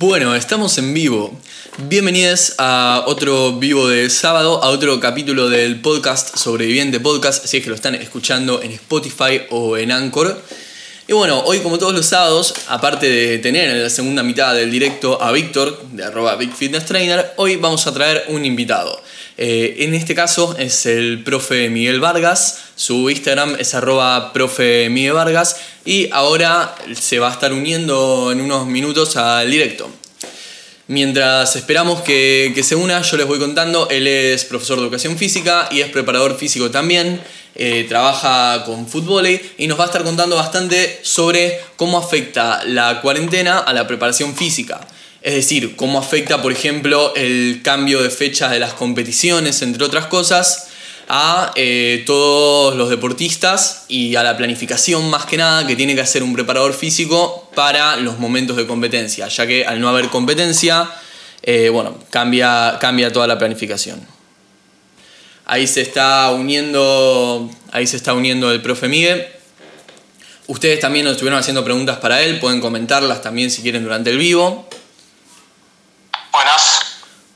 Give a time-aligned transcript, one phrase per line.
[0.00, 1.38] Bueno, estamos en vivo.
[1.76, 7.62] Bienvenidos a otro vivo de sábado, a otro capítulo del podcast Sobreviviente Podcast, si es
[7.62, 10.42] que lo están escuchando en Spotify o en Anchor.
[11.10, 14.70] Y bueno, hoy como todos los sábados, aparte de tener en la segunda mitad del
[14.70, 19.02] directo a Víctor, de arroba Big Fitness Trainer, hoy vamos a traer un invitado.
[19.36, 25.14] Eh, en este caso es el profe Miguel Vargas, su Instagram es arroba profe Miguel
[25.14, 29.90] Vargas y ahora se va a estar uniendo en unos minutos al directo.
[30.90, 35.68] Mientras esperamos que, se una, yo les voy contando, él es profesor de educación física
[35.70, 37.20] y es preparador físico también,
[37.54, 43.00] eh, trabaja con fútbol y nos va a estar contando bastante sobre cómo afecta la
[43.02, 44.80] cuarentena a la preparación física.
[45.22, 50.06] Es decir, cómo afecta, por ejemplo, el cambio de fechas de las competiciones, entre otras
[50.06, 50.69] cosas,
[51.12, 56.02] a eh, todos los deportistas y a la planificación más que nada que tiene que
[56.02, 60.88] hacer un preparador físico para los momentos de competencia, ya que al no haber competencia,
[61.42, 64.00] eh, bueno, cambia, cambia toda la planificación.
[65.46, 69.26] Ahí se está uniendo, ahí se está uniendo el profe Miguel.
[70.46, 74.18] Ustedes también nos estuvieron haciendo preguntas para él, pueden comentarlas también si quieren durante el
[74.18, 74.68] vivo.
[76.30, 76.80] Buenas.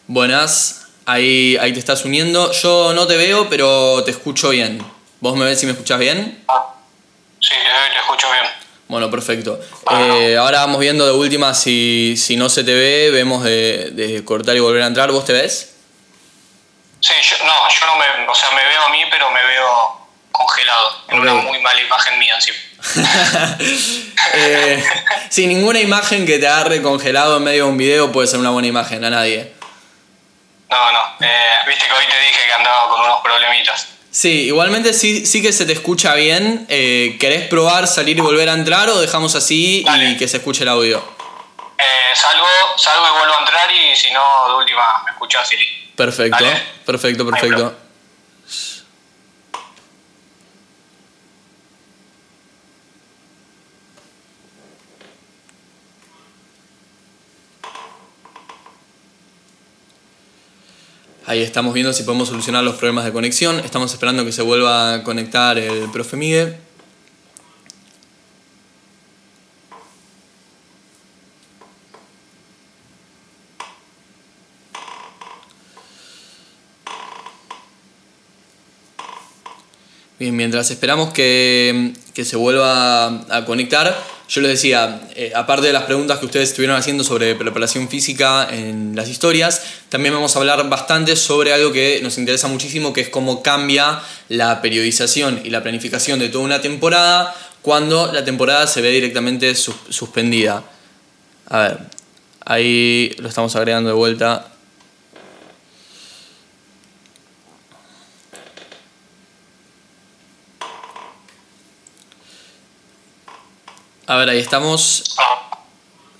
[0.06, 0.83] Buenas.
[1.06, 2.52] Ahí, ahí te estás uniendo.
[2.52, 4.84] Yo no te veo, pero te escucho bien.
[5.20, 6.44] ¿Vos me ves si me escuchás bien?
[6.48, 6.74] Ah,
[7.40, 7.54] sí,
[7.92, 8.44] te escucho bien.
[8.88, 9.60] Bueno, perfecto.
[9.90, 14.56] Eh, ahora vamos viendo de última si, si no se te ve, vemos de, cortar
[14.56, 15.10] y volver a entrar.
[15.12, 15.74] ¿Vos te ves?
[17.00, 20.08] Sí, yo, no, yo no me, o sea, me veo a mí, pero me veo
[20.32, 20.90] congelado.
[21.08, 22.56] En una muy mala imagen mía encima.
[24.34, 24.84] eh,
[25.30, 28.50] sin ninguna imagen que te agarre congelado en medio de un video puede ser una
[28.50, 29.52] buena imagen a nadie.
[30.70, 31.00] No, no.
[31.20, 33.88] Eh, viste que hoy te dije que andaba con unos problemitas.
[34.10, 36.66] Sí, igualmente sí, sí que se te escucha bien.
[36.68, 40.62] Eh, ¿Querés probar salir y volver a entrar o dejamos así y que se escuche
[40.62, 41.02] el audio?
[41.78, 45.84] Eh, salgo, salgo y vuelvo a entrar y si no, de última, me escuchás y
[45.96, 46.44] Perfecto,
[46.84, 47.76] perfecto, perfecto.
[61.34, 63.58] Ahí estamos viendo si podemos solucionar los problemas de conexión.
[63.58, 66.54] Estamos esperando que se vuelva a conectar el profe Miguel.
[80.20, 85.72] Bien, mientras esperamos que, que se vuelva a conectar, yo les decía, eh, aparte de
[85.72, 90.38] las preguntas que ustedes estuvieron haciendo sobre preparación física en las historias, también vamos a
[90.38, 95.50] hablar bastante sobre algo que nos interesa muchísimo, que es cómo cambia la periodización y
[95.50, 100.64] la planificación de toda una temporada cuando la temporada se ve directamente suspendida.
[101.48, 101.78] A ver,
[102.44, 104.53] ahí lo estamos agregando de vuelta
[114.06, 115.16] A ver, ahí estamos.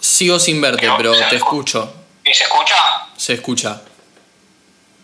[0.01, 1.93] Sigo sin verte, pero te escucho.
[2.25, 2.77] ¿Y se escucha?
[3.17, 3.81] Se escucha.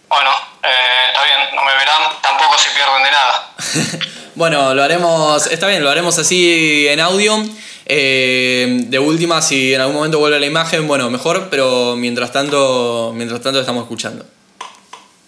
[0.08, 0.30] Bueno,
[0.62, 3.54] eh, está bien, no me verán, tampoco se pierden de nada.
[4.34, 7.44] bueno, lo haremos, está bien, lo haremos así en audio.
[7.86, 13.12] Eh, de última, si en algún momento vuelve la imagen, bueno, mejor, pero mientras tanto,
[13.14, 14.24] mientras tanto estamos escuchando.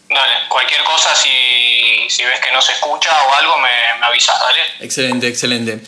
[0.08, 4.40] Dale, cualquier cosa, si, si ves que no se escucha o algo, me, me avisas,
[4.40, 4.60] dale.
[4.80, 5.80] Excelente, excelente.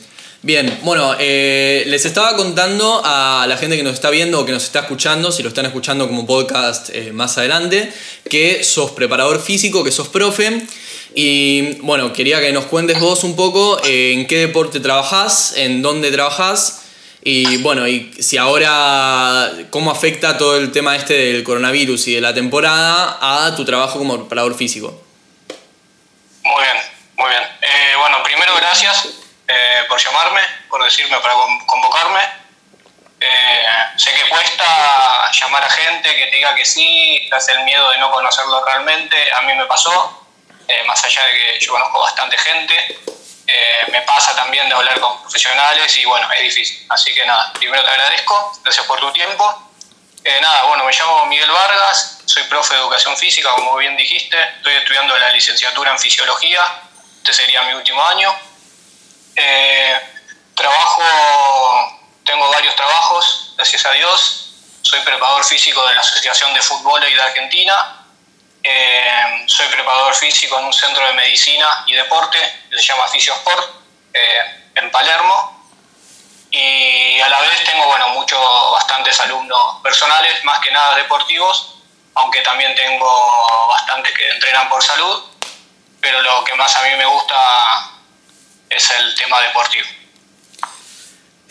[0.45, 4.53] Bien, bueno, eh, les estaba contando a la gente que nos está viendo o que
[4.53, 7.91] nos está escuchando, si lo están escuchando como podcast eh, más adelante,
[8.29, 10.67] que sos preparador físico, que sos profe.
[11.15, 15.81] Y bueno, quería que nos cuentes vos un poco eh, en qué deporte trabajás, en
[15.81, 16.83] dónde trabajás
[17.23, 22.21] y bueno, y si ahora, cómo afecta todo el tema este del coronavirus y de
[22.21, 24.89] la temporada a tu trabajo como preparador físico.
[26.43, 26.77] Muy bien,
[27.17, 27.45] muy bien.
[27.99, 30.41] bueno, primero gracias eh, por llamarme,
[30.71, 31.35] por decirme para
[31.67, 32.21] convocarme.
[33.21, 33.65] Eh,
[33.97, 37.99] sé que cuesta llamar a gente que te diga que sí, estás el miedo de
[37.99, 39.33] no conocerlo realmente.
[39.33, 40.27] A mí me pasó,
[40.67, 43.01] eh, más allá de que yo conozco bastante gente,
[43.89, 46.87] me pasa también de hablar con profesionales y bueno, es difícil.
[46.89, 49.71] Así que nada, primero te agradezco, gracias por tu tiempo.
[50.41, 54.75] nada, bueno, me llamo Miguel Vargas, soy profe de educación física, como bien dijiste, estoy
[54.75, 56.63] estudiando la licenciatura en fisiología,
[57.19, 58.35] este sería mi último año.
[59.37, 60.01] Eh,
[60.55, 61.03] trabajo,
[62.25, 64.51] tengo varios trabajos, gracias a Dios.
[64.83, 68.07] Soy preparador físico de la Asociación de Fútbol de Argentina.
[68.63, 72.39] Eh, soy preparador físico en un centro de medicina y deporte
[72.71, 73.69] que se llama Fisiosport
[74.13, 75.53] eh, en Palermo.
[76.51, 78.41] y a la vez tengo, bueno, muchos,
[78.73, 81.75] bastantes alumnos personales, más que nada deportivos,
[82.15, 85.25] aunque también tengo bastantes que entrenan por salud,
[86.01, 87.94] pero lo que más a mí me gusta
[88.77, 89.87] es el tema deportivo.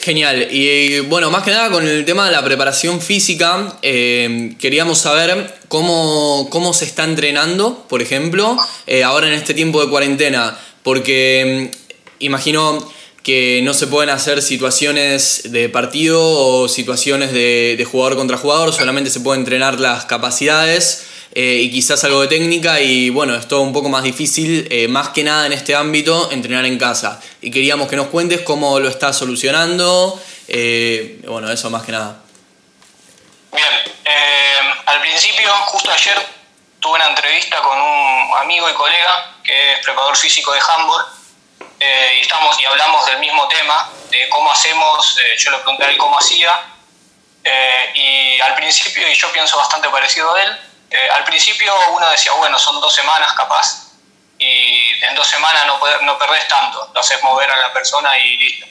[0.04, 0.50] Genial.
[0.52, 5.58] Y bueno, más que nada con el tema de la preparación física, eh, queríamos saber
[5.70, 11.72] cómo, cómo se está entrenando, por ejemplo, eh, ahora en este tiempo de cuarentena, porque
[11.72, 12.92] mm, imagino
[13.24, 18.74] que no se pueden hacer situaciones de partido o situaciones de, de jugador contra jugador,
[18.74, 21.06] solamente se pueden entrenar las capacidades.
[21.36, 24.88] Eh, y quizás algo de técnica y bueno, es todo un poco más difícil, eh,
[24.88, 27.20] más que nada en este ámbito, entrenar en casa.
[27.42, 32.22] Y queríamos que nos cuentes cómo lo estás solucionando, eh, bueno, eso más que nada.
[33.52, 33.66] Bien,
[34.86, 36.16] al principio, justo ayer,
[36.80, 41.04] tuve una entrevista con un amigo y colega que es preparador físico de handball
[42.16, 45.98] y, estamos, y hablamos del mismo tema, de cómo hacemos, yo le pregunté a él
[45.98, 46.62] cómo hacía,
[47.96, 50.60] y al principio, y yo pienso bastante parecido a él,
[50.94, 53.94] eh, al principio uno decía, bueno, son dos semanas capaz,
[54.38, 58.38] y en dos semanas no, no perdés tanto, lo haces mover a la persona y
[58.38, 58.68] listo.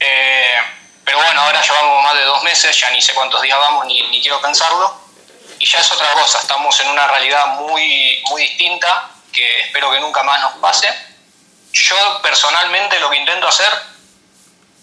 [0.00, 0.56] Eh,
[1.04, 4.00] pero bueno, ahora llevamos más de dos meses, ya ni sé cuántos días vamos, ni,
[4.08, 4.98] ni, quiero pensarlo,
[5.58, 10.00] y ya es otra cosa, estamos en una realidad muy, muy distinta, que espero que
[10.00, 10.88] nunca más nos pase.
[11.70, 13.70] Yo personalmente lo que intento hacer,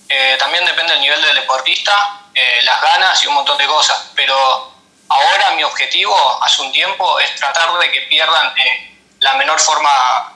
[0.07, 2.15] eh, también depende del nivel del deportista,
[2.61, 4.78] las ganas y un montón de cosas, pero
[5.09, 10.33] Ahora mi objetivo, hace un tiempo, es tratar de que pierdan eh, la menor forma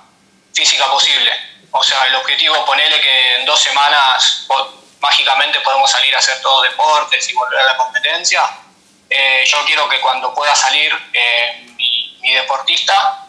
[0.52, 1.32] física posible.
[1.70, 4.48] O sea, el objetivo, ponerle que en dos semanas
[5.00, 8.42] mágicamente podemos salir a hacer todos deportes y volver a la competencia.
[9.10, 13.28] Eh, yo quiero que cuando pueda salir eh, mi, deportista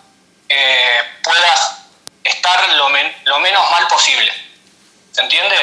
[1.22, 1.78] pueda
[2.22, 2.88] estar lo,
[3.24, 4.32] lo, menos mal posible.
[5.12, 5.56] ¿Se entiende?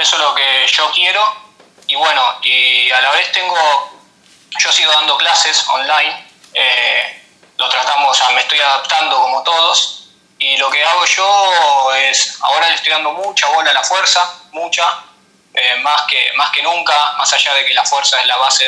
[0.00, 1.46] eso es lo que yo quiero.
[1.86, 3.95] Y bueno, y a la vez tengo
[4.58, 7.22] yo sigo dando clases online, eh,
[7.58, 10.08] lo tratamos, me estoy adaptando como todos,
[10.38, 14.40] y lo que hago yo es, ahora le estoy dando mucha bola a la fuerza,
[14.52, 15.04] mucha,
[15.54, 18.64] eh, más, que, más que nunca, más allá de que la fuerza es la base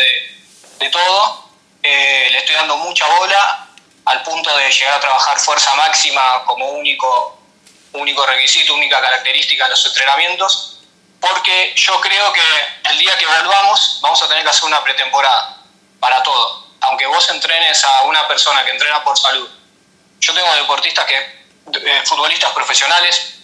[0.79, 1.51] de, todo,
[1.83, 3.69] eh, le estoy dando mucha bola
[4.07, 7.39] al punto de llegar a trabajar fuerza máxima como único,
[7.93, 10.81] único requisito, única característica en los entrenamientos,
[11.21, 15.58] porque yo creo que el día que volvamos vamos a tener que hacer una pretemporada
[16.01, 16.67] para todo.
[16.81, 19.49] Aunque vos entrenes a una persona que entrena por salud.
[20.21, 23.35] Yo tengo deportistas que, eh, futbolistas profesionales,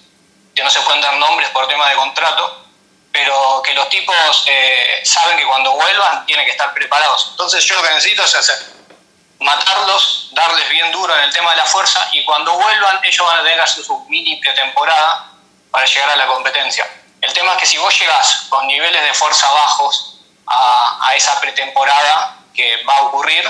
[0.55, 2.65] que no se pueden dar nombres por tema de contrato,
[3.13, 7.29] pero que los tipos eh, saben que cuando vuelvan tienen que estar preparados.
[7.31, 8.59] Entonces yo lo que necesito es hacer,
[9.39, 13.39] matarlos, darles bien duro en el tema de la fuerza y cuando vuelvan ellos van
[13.39, 15.31] a tener que hacer su mini pretemporada
[15.71, 16.89] para llegar a la competencia.
[17.21, 21.41] El tema es que si vos llegas con niveles de fuerza bajos a, a esa
[21.41, 23.45] pretemporada, que va a ocurrir.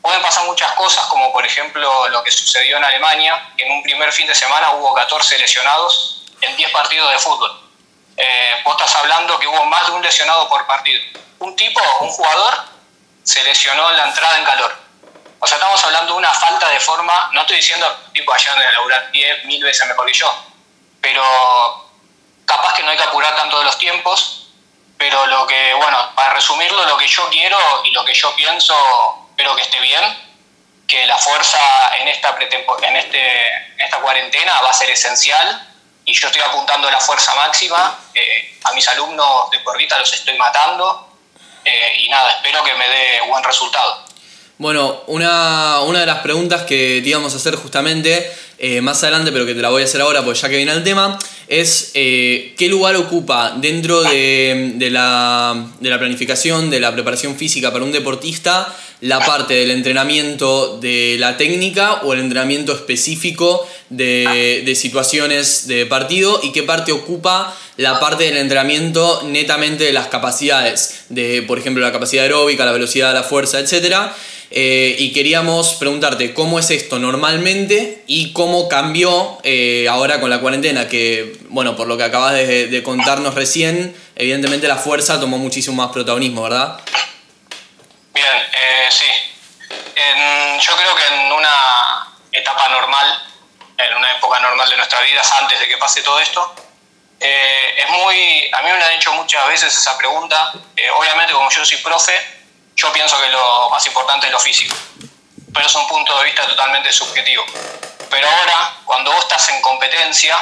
[0.00, 3.82] Pueden pasar muchas cosas, como por ejemplo lo que sucedió en Alemania, que en un
[3.82, 7.66] primer fin de semana hubo 14 lesionados en 10 partidos de fútbol.
[8.16, 11.02] Eh, vos estás hablando que hubo más de un lesionado por partido.
[11.40, 12.64] Un tipo, un jugador,
[13.24, 14.86] se lesionó en la entrada en calor.
[15.40, 18.72] O sea, estamos hablando de una falta de forma, no estoy diciendo tipo allá de
[18.72, 20.32] laburar 10 mil veces mejor que yo,
[21.00, 21.90] pero
[22.46, 24.45] capaz que no hay que apurar tanto de los tiempos
[24.98, 28.74] pero lo que, bueno, para resumirlo, lo que yo quiero y lo que yo pienso,
[29.30, 30.02] espero que esté bien,
[30.86, 31.58] que la fuerza
[32.00, 32.36] en esta,
[32.82, 35.68] en este, esta cuarentena va a ser esencial
[36.04, 37.98] y yo estoy apuntando la fuerza máxima.
[38.14, 41.18] Eh, a mis alumnos de porrita los estoy matando
[41.64, 44.06] eh, y nada, espero que me dé buen resultado.
[44.58, 49.32] Bueno, una, una de las preguntas que te íbamos a hacer justamente eh, más adelante,
[49.32, 51.90] pero que te la voy a hacer ahora, porque ya que viene el tema, es
[51.94, 58.74] eh, qué lugar ocupa dentro de, la, planificación, de la preparación física para un deportista,
[59.02, 65.84] la parte del entrenamiento de la técnica o el entrenamiento específico de, de situaciones de
[65.84, 71.58] partido y qué parte ocupa la parte del entrenamiento netamente de las capacidades, de por
[71.58, 74.14] ejemplo la capacidad aeróbica, la velocidad, la fuerza, etcétera.
[74.50, 80.40] Eh, y queríamos preguntarte cómo es esto normalmente y cómo cambió eh, ahora con la
[80.40, 85.82] cuarentena, que, bueno, por lo que acabas de, contarnos recién, evidentemente la fuerza tomó muchísimo
[85.82, 86.80] más protagonismo, ¿verdad?
[88.12, 89.06] Bien, eh, sí.
[90.66, 93.22] yo creo que en una etapa normal,
[93.78, 96.54] en una época normal de nuestras vidas, antes de que pase todo esto,
[97.18, 98.50] es muy.
[98.52, 100.52] A mí me han hecho muchas veces esa pregunta.
[100.98, 102.12] obviamente, como yo soy profe,
[102.76, 104.76] yo pienso que lo más importante es lo físico,
[105.52, 107.44] pero es un punto de vista totalmente subjetivo.
[108.10, 110.36] Pero ahora, cuando vos estás en competencia,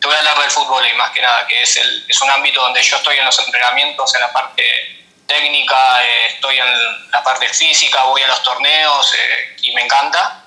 [0.00, 2.30] te voy a hablar del fútbol y más que nada, que es, el, es un
[2.30, 4.96] ámbito donde yo estoy en los entrenamientos, en la parte
[5.26, 10.44] técnica, eh, estoy en la parte física, voy a los torneos eh, y me encanta.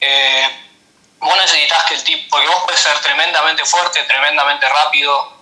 [0.00, 0.48] Eh,
[1.18, 5.40] vos necesitas que el tipo, porque vos puedes ser tremendamente fuerte, tremendamente rápido,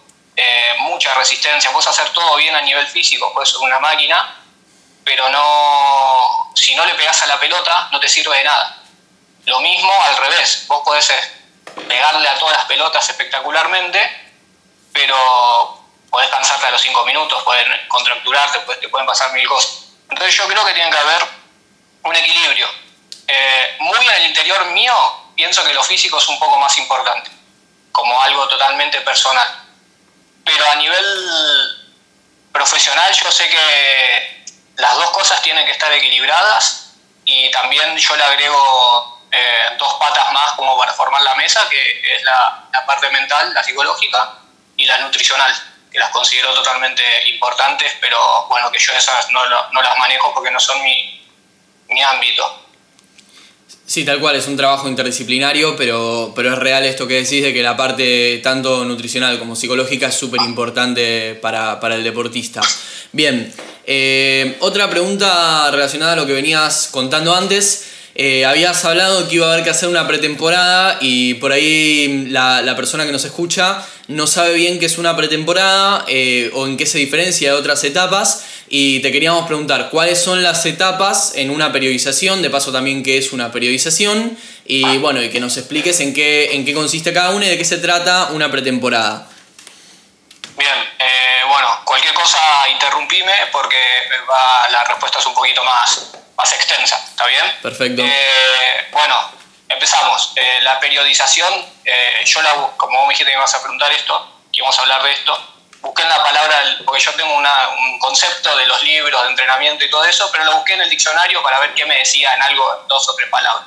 [0.79, 4.37] mucha resistencia, puedes hacer todo bien a nivel físico, puedes ser una máquina,
[5.05, 8.80] pero no, si no le pegas a la pelota no te sirve de nada.
[9.47, 11.13] Lo mismo al revés, vos podés
[11.89, 14.01] pegarle a todas las pelotas espectacularmente,
[14.93, 15.81] pero
[16.11, 19.85] podés cansarte a los cinco minutos, puedes contracturarte, te pueden pasar mil cosas.
[20.09, 21.23] Entonces yo creo que tiene que haber
[22.05, 22.69] un equilibrio.
[23.27, 24.95] Eh, muy en el interior mío
[25.37, 27.31] pienso que lo físico es un poco más importante,
[27.93, 29.49] como algo totalmente personal.
[30.45, 31.91] Pero a nivel
[32.53, 34.45] profesional yo sé que
[34.77, 36.95] las dos cosas tienen que estar equilibradas
[37.25, 42.17] y también yo le agrego eh, dos patas más como para formar la mesa, que
[42.17, 44.39] es la, parte mental, la psicológica
[44.77, 45.53] y la nutricional
[45.91, 48.19] que las considero totalmente importantes, pero
[48.49, 49.41] bueno, que yo esas no,
[49.73, 51.21] no, las manejo porque no son mi,
[51.89, 52.67] mi, ámbito.
[53.87, 57.53] Sí, tal cual, es un trabajo interdisciplinario, pero, pero es real esto que decís de
[57.53, 62.61] que la parte tanto nutricional como psicológica es súper importante para, para, el deportista.
[63.11, 63.53] Bien,
[63.85, 67.91] eh, otra pregunta relacionada a lo que venías contando antes.
[68.15, 72.61] Eh, habías hablado que iba a haber que hacer una pretemporada y por ahí la,
[72.61, 76.77] la persona que nos escucha no sabe bien qué es una pretemporada eh, o en
[76.77, 78.45] qué se diferencia de otras etapas.
[78.69, 83.19] Y te queríamos preguntar cuáles son las etapas en una periodización, de paso también qué
[83.19, 87.31] es una periodización, y bueno, y que nos expliques en qué, en qué consiste cada
[87.31, 89.29] una y de qué se trata una pretemporada.
[90.61, 94.07] Bien, eh, bueno, cualquier cosa interrumpime porque
[94.69, 97.57] la respuesta es un poquito más, más extensa, ¿está bien?
[97.63, 98.03] Perfecto.
[98.05, 99.33] Eh, bueno,
[99.71, 100.35] empezamos.
[100.37, 101.49] Eh, la periodización,
[102.27, 104.83] yo la como vos me dijiste que me vas a preguntar esto, que vamos a
[104.83, 105.35] hablar de esto,
[105.81, 109.89] busqué en la palabra, porque yo tengo un concepto de los libros, de entrenamiento y
[109.89, 112.85] todo eso, pero lo busqué en el diccionario para ver qué me decía en algo,
[112.87, 113.67] dos o tres palabras.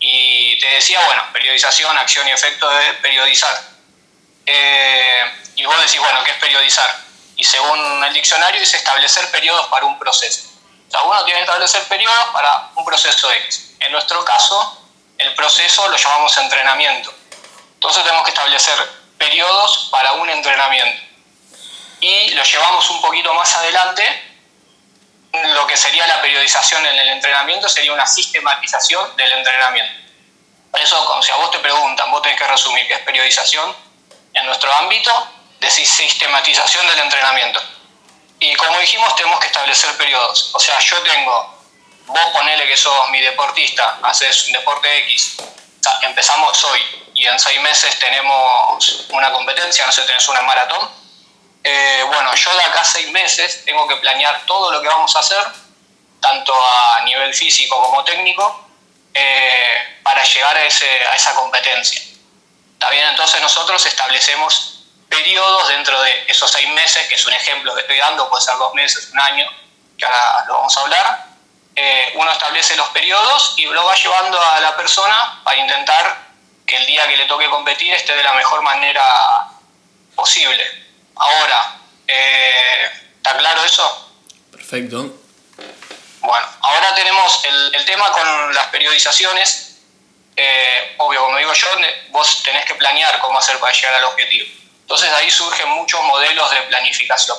[0.00, 3.73] Y te decía, bueno, periodización, acción y efecto de periodizar.
[4.46, 5.24] Eh,
[5.56, 7.04] y vos decís, bueno, ¿qué es periodizar?
[7.36, 10.48] Y según el diccionario dice establecer periodos para un proceso.
[10.88, 13.74] O sea, uno tiene que establecer periodos para un proceso X.
[13.80, 17.12] En nuestro caso, el proceso lo llamamos entrenamiento.
[17.74, 18.76] Entonces tenemos que establecer
[19.18, 21.02] periodos para un entrenamiento.
[22.00, 24.04] Y lo llevamos un poquito más adelante,
[25.54, 30.04] lo que sería la periodización en el entrenamiento sería una sistematización del entrenamiento.
[30.74, 33.74] Eso, como si a vos te preguntan, vos tenés que resumir qué es periodización
[34.34, 35.10] en nuestro ámbito,
[35.60, 37.60] decís sistematización del entrenamiento.
[38.40, 40.50] Y como dijimos, tenemos que establecer periodos.
[40.52, 41.54] O sea, yo tengo
[42.06, 45.36] vos ponele que sos mi deportista, haces un deporte X,
[46.02, 46.80] empezamos hoy
[47.14, 50.90] y en seis meses tenemos una competencia, no sé, tenés una maratón.
[51.62, 55.14] Eh, bueno, yo de acá a seis meses tengo que planear todo lo que vamos
[55.16, 55.44] a hacer,
[56.20, 58.68] tanto a nivel físico como técnico,
[59.14, 62.02] eh, para llegar a, ese, a esa competencia.
[62.84, 63.08] ¿Está bien?
[63.08, 67.96] Entonces nosotros establecemos periodos dentro de esos seis meses, que es un ejemplo que estoy
[67.96, 69.50] dando, puede ser dos meses, un año,
[69.96, 71.26] que ahora lo vamos a hablar,
[71.74, 76.26] eh, uno establece los periodos y lo va llevando a la persona para intentar
[76.66, 79.02] que el día que le toque competir esté de la mejor manera
[80.14, 80.62] posible.
[81.16, 81.76] Ahora,
[82.06, 84.12] eh, ¿está claro eso?
[84.52, 85.10] Perfecto.
[86.20, 89.73] Bueno, ahora tenemos el, tema con las periodizaciones.
[90.36, 91.68] Eh, obvio, como digo yo,
[92.10, 94.46] vos tenés que planear cómo hacer para llegar al objetivo.
[94.80, 97.38] Entonces ahí surgen muchos modelos de planificación,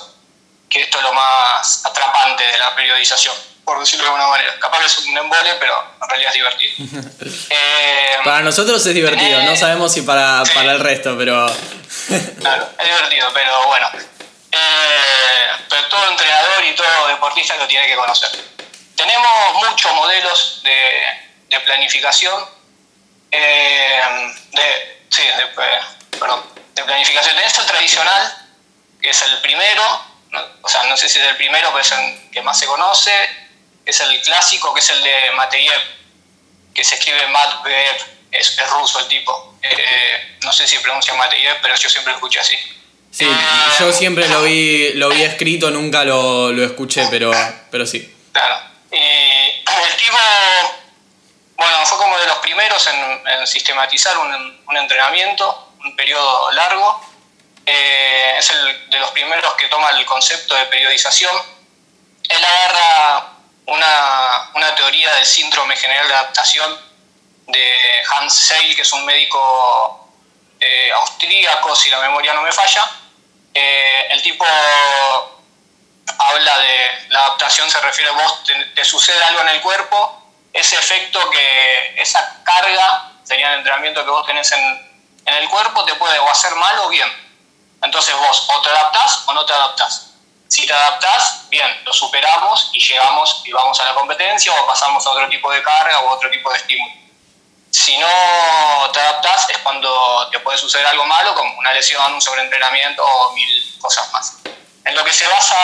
[0.70, 3.36] que esto es lo más atrapante de la periodización
[3.66, 4.56] por decirlo de alguna manera.
[4.60, 6.74] Capaz que es un embole, pero en realidad es divertido.
[7.50, 11.46] Eh, para nosotros es divertido, no sabemos si para, para el resto, pero...
[12.40, 13.88] claro, es divertido, pero bueno.
[14.52, 18.30] Eh, pero todo entrenador y todo deportista lo tiene que conocer.
[18.96, 21.02] Tenemos muchos modelos de,
[21.50, 22.46] de planificación.
[23.38, 24.02] Eh,
[24.52, 27.36] de, sí, de, perdón, de planificación.
[27.38, 28.48] El tradicional,
[29.02, 29.84] que es el primero,
[30.62, 33.12] o sea, no sé si es el primero, pero es el que más se conoce
[33.86, 35.82] es el clásico, que es el de Mateyev,
[36.74, 37.98] que se escribe Matveev,
[38.32, 39.58] es, es ruso el tipo.
[39.62, 42.56] Eh, no sé si pronuncia Mateyev, pero yo siempre lo escuché así.
[43.12, 43.28] Sí,
[43.80, 47.32] yo siempre lo vi, lo vi escrito, nunca lo, lo escuché, pero,
[47.72, 48.14] pero sí.
[48.34, 48.60] Claro.
[48.92, 50.18] Y el tipo,
[51.56, 57.02] bueno, fue como de los primeros en, sistematizar un, un, entrenamiento, un periodo largo.
[57.66, 61.36] Eh, es el de los primeros que toma el concepto de periodización.
[62.28, 63.34] Él agarra
[63.68, 66.80] una, una teoría del síndrome general de adaptación
[67.48, 70.10] de Hans Seil, que es un médico
[70.60, 72.90] eh, austríaco, si la memoria no me falla.
[73.54, 74.46] Eh, el tipo
[76.18, 78.44] habla de la adaptación, se refiere a vos,
[78.74, 80.25] te, sucede algo en el cuerpo,
[80.56, 85.84] ese efecto que, esa carga, sería el entrenamiento que vos tenés en, en el cuerpo,
[85.84, 87.10] te puede o hacer mal o bien.
[87.84, 90.14] Entonces vos o te adaptás o no te adaptás.
[90.48, 95.06] Si te adaptás, bien, lo superamos y llegamos y vamos a la competencia o pasamos
[95.06, 96.94] a otro tipo de carga o otro tipo de estímulo.
[97.72, 98.08] Si no
[98.94, 103.34] te adaptás es cuando te puede suceder algo malo, como una lesión, un sobreentrenamiento o
[103.34, 104.38] mil cosas más.
[104.86, 105.58] En lo que se basa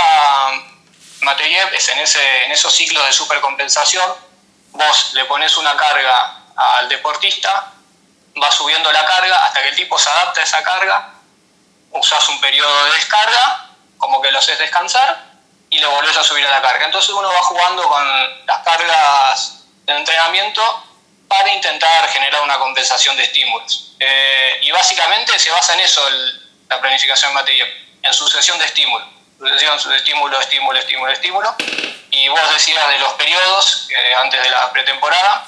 [1.22, 4.31] Mateyev es en, ese, en esos ciclos de supercompensación.
[4.72, 7.74] Vos le pones una carga al deportista,
[8.42, 11.14] va subiendo la carga hasta que el tipo se adapta a esa carga,
[11.92, 15.32] usas un periodo de descarga como que lo haces descansar
[15.70, 16.86] y lo volvés a subir a la carga.
[16.86, 20.84] Entonces uno va jugando con las cargas de entrenamiento
[21.28, 23.94] para intentar generar una compensación de estímulos.
[24.00, 26.02] Eh, y básicamente se basa en eso
[26.68, 27.66] la planificación en materia,
[28.02, 29.08] en sucesión de estímulos.
[29.42, 31.56] Estímulo, estímulo, estímulo, estímulo.
[32.12, 35.48] Y vos decías de los periodos, antes de la pretemporada,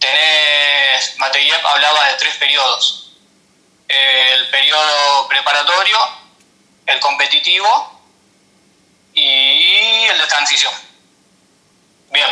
[0.00, 3.12] tenés, Mateyev hablaba de tres periodos.
[3.86, 5.98] El periodo preparatorio,
[6.86, 8.02] el competitivo
[9.12, 10.72] y el de transición.
[12.10, 12.28] Bien.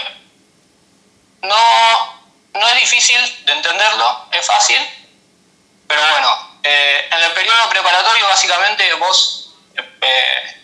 [1.42, 2.20] No,
[2.54, 4.80] no es difícil de entenderlo, es fácil,
[5.86, 9.41] pero bueno, eh, en el periodo preparatorio básicamente vos
[9.76, 10.62] eh,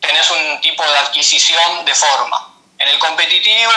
[0.00, 2.54] tenés un tipo de adquisición de forma.
[2.78, 3.72] En el competitivo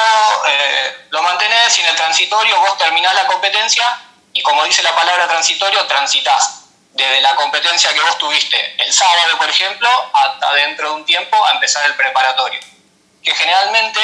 [0.48, 4.00] eh, lo mantenés y en el transitorio vos terminás la competencia
[4.34, 9.38] y como dice la palabra transitorio, transitas desde la competencia que vos tuviste el sábado,
[9.38, 12.60] por ejemplo, hasta dentro de un tiempo a empezar el preparatorio.
[13.24, 14.00] Que generalmente,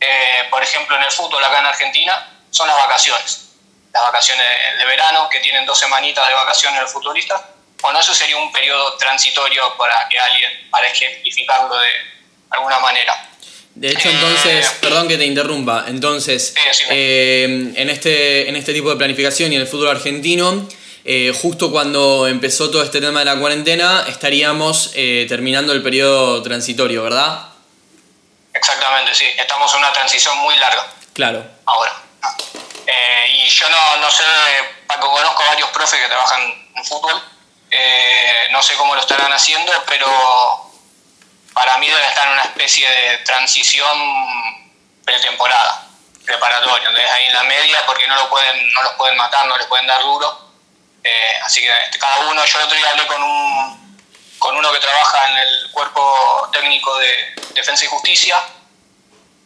[0.00, 3.48] eh, por ejemplo, en el fútbol acá en Argentina, son las vacaciones.
[3.92, 4.46] Las vacaciones
[4.78, 7.49] de verano, que tienen dos semanitas de vacaciones el futbolista.
[7.82, 11.88] Bueno, eso sería un periodo transitorio para que alguien, para ejemplificarlo de
[12.50, 13.30] alguna manera.
[13.74, 16.54] De hecho, entonces, eh, perdón que te interrumpa, entonces,
[16.90, 20.68] eh, en, este, en este tipo de planificación y en el fútbol argentino,
[21.04, 27.02] eh, justo cuando empezó todo este tema de la cuarentena, estaríamos terminando el periodo transitorio,
[27.04, 27.48] ¿verdad?
[28.52, 29.24] Exactamente, sí.
[29.38, 30.86] Estamos en una transición muy larga.
[31.14, 31.44] Claro.
[31.64, 32.02] Ahora.
[33.32, 34.24] Y yo no, no sé,
[34.86, 37.22] Paco, conozco varios profes que trabajan en fútbol.
[38.50, 40.70] No sé cómo lo estarán haciendo, pero
[41.52, 43.98] para mí debe estar en una especie de transición
[45.04, 45.86] pretemporada,
[46.24, 46.88] preparatoria.
[46.88, 49.66] Entonces ahí en la media, porque no, lo pueden, no los pueden matar, no les
[49.66, 50.50] pueden dar duro
[51.02, 53.98] eh, así que este, cada uno, yo el otro día hablé con, un,
[54.38, 58.38] con uno que trabaja en el cuerpo técnico de defensa y justicia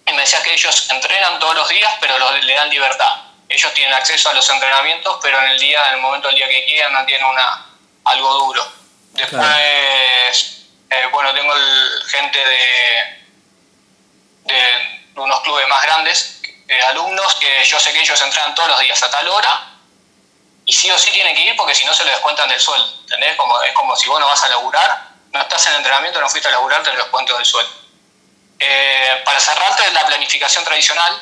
[0.07, 3.23] y me decía que ellos entrenan todos los días, pero le dan libertad.
[3.49, 6.49] Ellos tienen acceso a los entrenamientos, pero en el día, en el momento del día
[6.49, 7.67] que quieran, no tienen una,
[8.05, 8.73] algo duro.
[9.13, 11.55] Después, eh, bueno, tengo
[12.07, 13.25] gente de,
[14.43, 18.81] de unos clubes más grandes, de alumnos, que yo sé que ellos entrenan todos los
[18.81, 19.75] días a tal hora
[20.65, 23.01] y sí o sí tiene que ir porque si no se lo descuentan del sueldo,
[23.01, 23.37] ¿entendés?
[23.37, 26.49] Como, es como si vos no vas a laburar, no estás en entrenamiento, no fuiste
[26.49, 27.73] a laburar, te lo descuento del sueldo.
[28.59, 31.21] Eh, para cerrarte la planificación tradicional,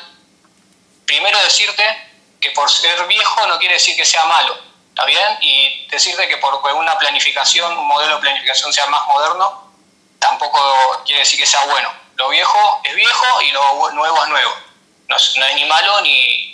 [1.05, 4.57] primero decirte que por ser viejo no quiere decir que sea malo,
[4.93, 5.37] ¿está bien?
[5.41, 9.71] Y decirte que por una planificación, un modelo de planificación sea más moderno,
[10.19, 11.91] tampoco quiere decir que sea bueno.
[12.15, 14.53] Lo viejo es viejo y lo nuevo es nuevo.
[15.07, 16.53] No, no es ni malo ni,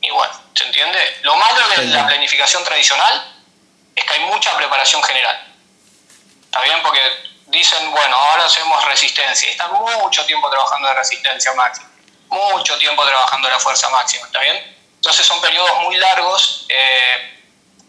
[0.00, 1.18] y bueno, ¿se entiende?
[1.22, 3.42] Lo malo de la planificación tradicional
[3.94, 5.46] es que hay mucha preparación general.
[6.44, 6.82] ¿Está bien?
[6.82, 7.00] Porque
[7.46, 9.48] dicen, bueno, ahora hacemos resistencia.
[9.48, 11.90] Y están mucho tiempo trabajando de resistencia máxima.
[12.28, 14.26] Mucho tiempo trabajando de la fuerza máxima.
[14.26, 14.76] ¿Está bien?
[14.94, 16.64] Entonces son periodos muy largos.
[16.68, 17.40] Eh,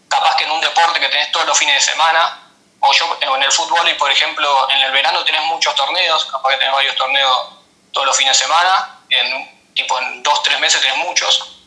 [0.08, 2.38] capaz que en un deporte que tenés todos los fines de semana,
[2.80, 6.50] o yo en el fútbol y por ejemplo en el verano tenés muchos torneos, capaz
[6.50, 7.48] que tenés varios torneos
[7.92, 11.58] todos los fines de semana, en tipo en dos, tres meses tenés muchos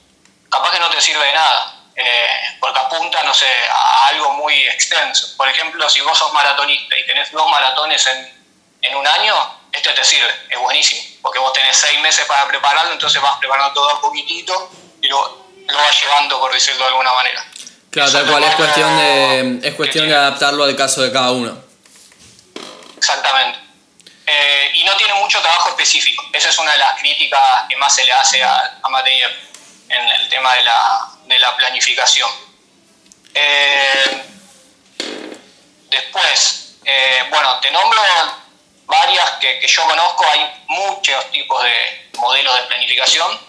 [0.50, 4.54] capaz que no te sirve de nada, eh, porque apunta, no sé, a algo muy
[4.68, 5.36] extenso.
[5.38, 8.48] Por ejemplo, si vos sos maratonista y tenés dos maratones en,
[8.82, 9.36] en un año,
[9.72, 13.74] este te sirve, es buenísimo, porque vos tenés seis meses para prepararlo, entonces vas preparando
[13.74, 17.46] todo a poquitito y lo, lo vas llevando, por decirlo de alguna manera.
[17.96, 21.58] Claro, tal cual, es cuestión, de, es cuestión de adaptarlo al caso de cada uno.
[22.98, 23.58] Exactamente.
[24.28, 26.26] Eh, y no tiene mucho trabajo específico.
[26.34, 30.28] Esa es una de las críticas que más se le hace a, a en el
[30.28, 32.30] tema de la, de la planificación.
[33.34, 34.24] Eh,
[35.90, 38.02] después, eh, bueno, te nombro
[38.88, 43.40] varias que, que, yo conozco, hay muchos tipos de modelos de planificación.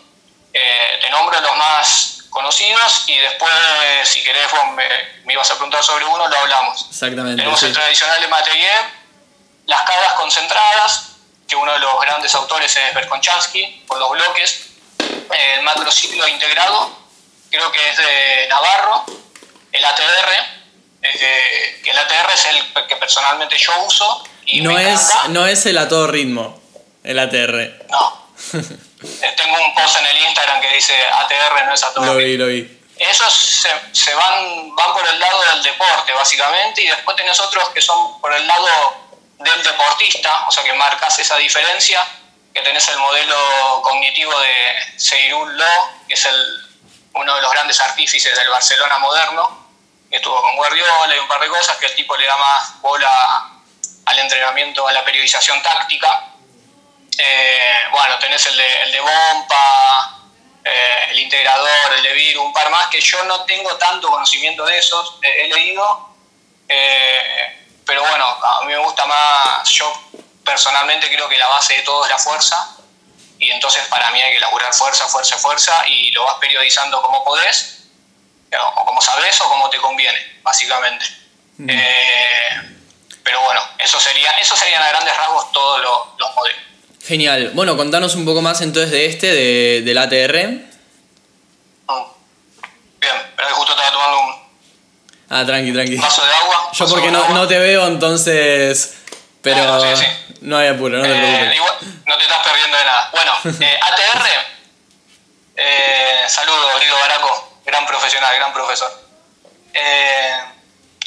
[0.52, 3.50] Te nombro los más conocidos y después,
[4.04, 4.60] si querés, vos
[5.24, 6.86] me, ibas a preguntar sobre uno, lo hablamos.
[6.90, 7.38] Exactamente.
[7.38, 8.84] Tenemos el tradicional de Mateyev,
[9.64, 11.12] las cargas concentradas,
[11.48, 14.66] que uno de los grandes autores es Berkonchansky, por los bloques,
[14.98, 16.94] el macrociclo integrado,
[17.50, 19.06] creo que es de Navarro,
[19.72, 20.30] el ATR,
[21.02, 24.24] eh, que el ATR es el que personalmente yo uso.
[24.44, 26.60] Y no, es, no es el a todo ritmo,
[27.02, 27.86] el ATR.
[27.88, 28.26] No.
[29.22, 32.16] Eh, tengo un post en el Instagram que dice ATR no es a todo Lo
[32.16, 32.80] vi, lo vi.
[32.98, 37.68] Esos se, se, van, van por el lado del deporte, básicamente, y después tenés otros
[37.70, 38.66] que son por el lado
[39.38, 42.06] del deportista, o sea que marcas esa diferencia,
[42.54, 45.66] que tenés el modelo cognitivo de Seirul Lo,
[46.08, 46.66] que es el,
[47.12, 49.66] uno de los grandes artífices del Barcelona moderno,
[50.10, 52.80] que estuvo con Guardiola y un par de cosas, que el tipo le da más
[52.80, 53.50] bola
[54.06, 56.32] al entrenamiento, a la periodización táctica.
[57.18, 60.20] Eh, bueno, tenés el de, el de Bompa,
[60.64, 64.64] eh, el integrador, el de Vir, un par más, que yo no tengo tanto conocimiento
[64.66, 66.14] de esos, eh, he leído,
[67.86, 69.90] pero bueno, a mí me gusta más, yo
[70.44, 72.76] personalmente creo que la base de todo es la fuerza,
[73.38, 77.24] y entonces para mí hay que laburar fuerza, fuerza, fuerza, y lo vas periodizando como
[77.24, 77.84] podés,
[78.58, 81.06] o como sabes o como te conviene, básicamente.
[83.22, 85.80] pero bueno, eso sería, eso serían a grandes rasgos todos
[86.18, 86.65] los modelos.
[87.06, 87.52] Genial.
[87.54, 90.66] Bueno, contanos un poco más entonces de este, de, del ATR.
[91.86, 92.16] Oh.
[93.00, 94.34] Bien, pero justo estaba tomando un.
[95.30, 95.96] Ah, tranqui, tranqui.
[95.98, 96.70] vaso de agua.
[96.72, 98.96] Yo porque no, no, te veo, entonces.
[99.40, 99.80] Pero.
[99.80, 100.36] sí, sí.
[100.40, 101.88] No hay apuro, no te eh, preocupes.
[102.06, 103.10] no te estás perdiendo de nada.
[103.12, 104.26] Bueno, eh, ATR.
[105.54, 107.60] Eh, saludos, Guido Baraco.
[107.64, 108.90] Gran profesional, gran profesor.
[109.72, 110.40] Eh,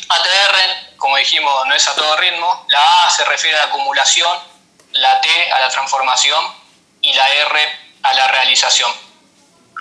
[0.08, 2.66] ATR, como dijimos, no es a todo ritmo.
[2.70, 4.49] La A se refiere a la acumulación
[4.92, 6.44] la T a la transformación
[7.02, 8.92] y la R a la realización.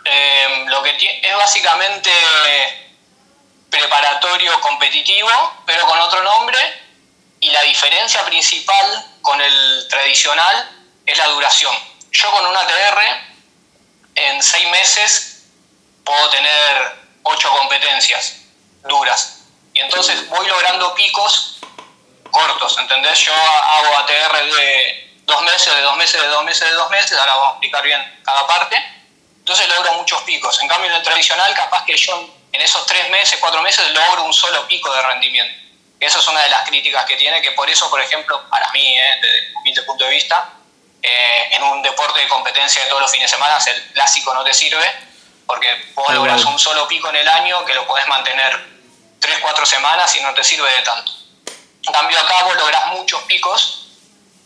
[0.04, 2.10] Em, lo que es básicamente
[3.70, 5.30] preparatorio competitivo,
[5.66, 6.58] pero con otro nombre,
[7.40, 10.70] y la diferencia principal con el tradicional
[11.06, 11.74] es la duración.
[12.10, 13.00] Yo con una TR
[14.14, 15.44] en seis meses
[16.04, 18.36] puedo tener ocho competencias
[18.84, 19.40] duras.
[19.74, 21.58] Y entonces voy logrando picos
[22.30, 23.18] cortos, ¿entendés?
[23.20, 27.18] Yo hago ATR de dos meses, de dos meses, de dos meses, de dos meses,
[27.18, 28.76] ahora vamos a explicar bien cada parte,
[29.38, 30.60] entonces logro muchos picos.
[30.60, 34.24] En cambio, en el tradicional, capaz que yo en esos tres meses, cuatro meses, logro
[34.24, 35.54] un solo pico de rendimiento.
[36.00, 38.98] Esa es una de las críticas que tiene, que por eso, por ejemplo, para mí,
[38.98, 40.50] eh, desde mi punto de vista,
[41.02, 44.44] eh, en un deporte de competencia de todos los fines de semana, el clásico no
[44.44, 44.86] te sirve,
[45.46, 48.64] porque vos logras un solo pico en el año que lo podés mantener
[49.18, 51.12] tres, cuatro semanas y no te sirve de tanto.
[51.88, 53.86] En cambio acá vos lográs muchos picos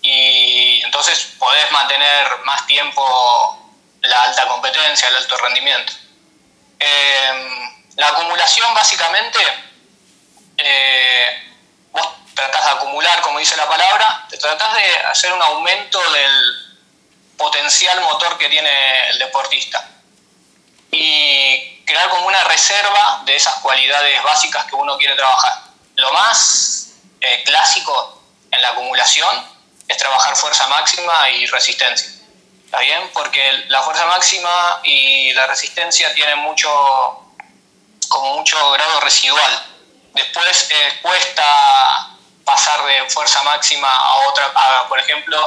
[0.01, 3.59] y entonces podés mantener más tiempo
[4.01, 5.93] la alta competencia, el alto rendimiento.
[6.79, 9.41] Em, la acumulación básicamente,
[10.57, 11.53] eh,
[11.91, 16.77] vos tratás de acumular, como dice la palabra, te tratás de hacer un aumento del
[17.37, 19.85] potencial motor que tiene el deportista
[20.93, 25.55] y crear como una reserva de esas cualidades básicas que uno quiere trabajar.
[25.97, 26.72] Lo más
[27.23, 29.47] eh, clásico en la acumulación
[29.87, 32.11] es trabajar fuerza máxima y resistencia.
[32.65, 33.11] ¿Está bien?
[33.13, 36.69] Porque la fuerza máxima y la resistencia tienen mucho,
[38.09, 39.67] como mucho grado residual.
[40.15, 42.09] Después eh, cuesta
[42.45, 44.53] pasar de fuerza máxima a otra,
[44.89, 45.39] por ejemplo,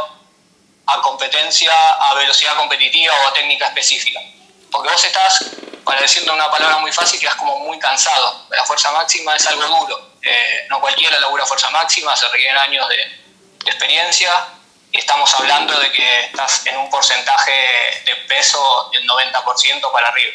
[0.88, 4.22] a competencia, a velocidad competitiva o a técnica específica.
[4.72, 5.46] Porque vos estás,
[5.84, 8.46] para decirlo una palabra muy fácil, quedas como muy cansado.
[8.50, 12.88] La fuerza máxima es algo duro eh, no cualquiera labura fuerza máxima, se requieren años
[12.90, 13.26] de,
[13.66, 14.30] experiencia
[14.92, 17.52] y estamos hablando de que estás en un porcentaje
[18.06, 20.34] de peso del 90% para arriba.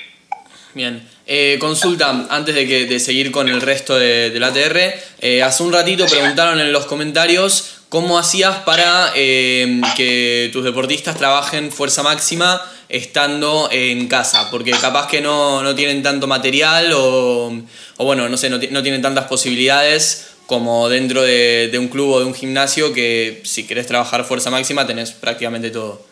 [0.74, 1.08] Bien.
[1.26, 5.62] Eh, consulta, antes de, que, de seguir con el resto de, del ATR, eh, hace
[5.62, 12.62] un ratito preguntaron en los comentarios cómo hacías para que tus deportistas trabajen fuerza máxima
[12.88, 17.52] estando en casa, porque capaz que no, no tienen tanto material o,
[17.98, 22.18] bueno, no sé, no, no, tienen tantas posibilidades como dentro de, de, un club o
[22.20, 26.04] de un gimnasio que si querés trabajar fuerza máxima tenés prácticamente todo.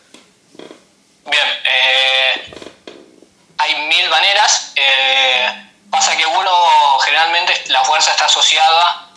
[1.29, 2.53] Bien, eh,
[3.57, 4.73] hay mil maneras.
[4.77, 6.51] Eh, pasa que uno
[7.03, 9.08] generalmente la fuerza está asociada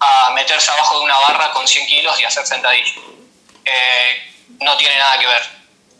[0.00, 2.94] a meterse abajo de una barra con 100 kilos y hacer sentadillas.
[3.64, 5.56] Eh, no tiene nada que ver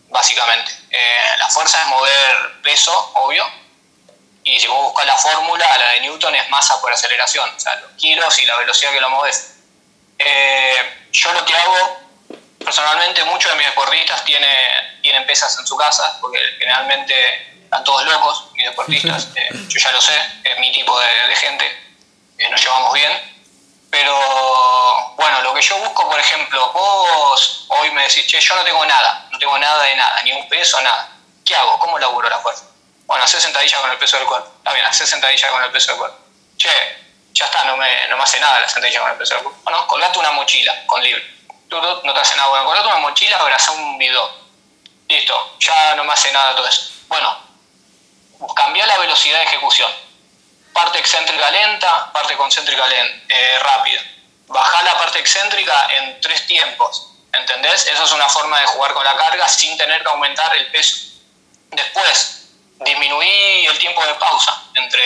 [0.09, 0.72] básicamente.
[0.90, 3.44] Eh, la fuerza es mover peso, obvio,
[4.44, 7.74] y si vos buscas la fórmula, la de Newton es masa por aceleración, o sea,
[7.76, 9.56] los kilos y la velocidad que lo moves.
[10.18, 11.98] Eh, yo lo que hago,
[12.64, 18.04] personalmente, muchos de mis deportistas tiene, tienen pesas en su casa, porque generalmente están todos
[18.04, 21.94] locos, mis deportistas, eh, yo ya lo sé, es mi tipo de, gente,
[22.50, 23.36] nos llevamos bien.
[23.90, 28.64] Pero bueno, lo que yo busco, por ejemplo, vos hoy me decís, che, yo no
[28.64, 31.09] tengo nada, no tengo nada de nada, ni un peso, nada.
[31.44, 31.79] ¿Qué hago?
[31.79, 32.64] ¿Cómo laburo la fuerza?
[33.07, 34.51] Bueno, hacer sentadilla con el peso del cuerpo.
[34.59, 36.18] Está bien, hacer sentadilla con el peso del cuerpo.
[36.57, 36.68] Che,
[37.33, 39.61] ya está, no me, no me hace nada la sentadilla con el peso del cuerpo.
[39.62, 41.25] Bueno, colgate una mochila con libre.
[41.68, 42.49] Tú no te hace nada.
[42.49, 44.31] Bueno, colgate una mochila, abrazá un bidón.
[45.09, 46.90] Listo, ya no me hace nada todo eso.
[47.07, 47.38] Bueno,
[48.55, 49.90] cambia la velocidad de ejecución.
[50.76, 54.02] Parte excéntrica lenta, parte concéntrica lenta, eh, rápida.
[54.46, 57.14] Baja la parte excéntrica en tres tiempos.
[57.32, 57.86] ¿Entendés?
[57.86, 60.98] Esa es una forma de jugar con la carga sin tener que aumentar el peso.
[61.70, 62.48] Después,
[62.80, 65.02] disminuir el tiempo de pausa entre,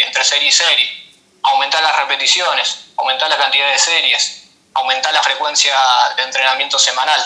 [0.00, 1.14] entre serie y serie.
[1.44, 5.78] Aumentar las repeticiones, aumentar la cantidad de series, aumentar la frecuencia
[6.14, 7.22] de entrenamiento semanal.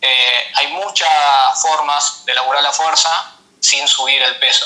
[0.00, 4.64] Eh, hay muchas formas de elaborar la fuerza sin subir el peso.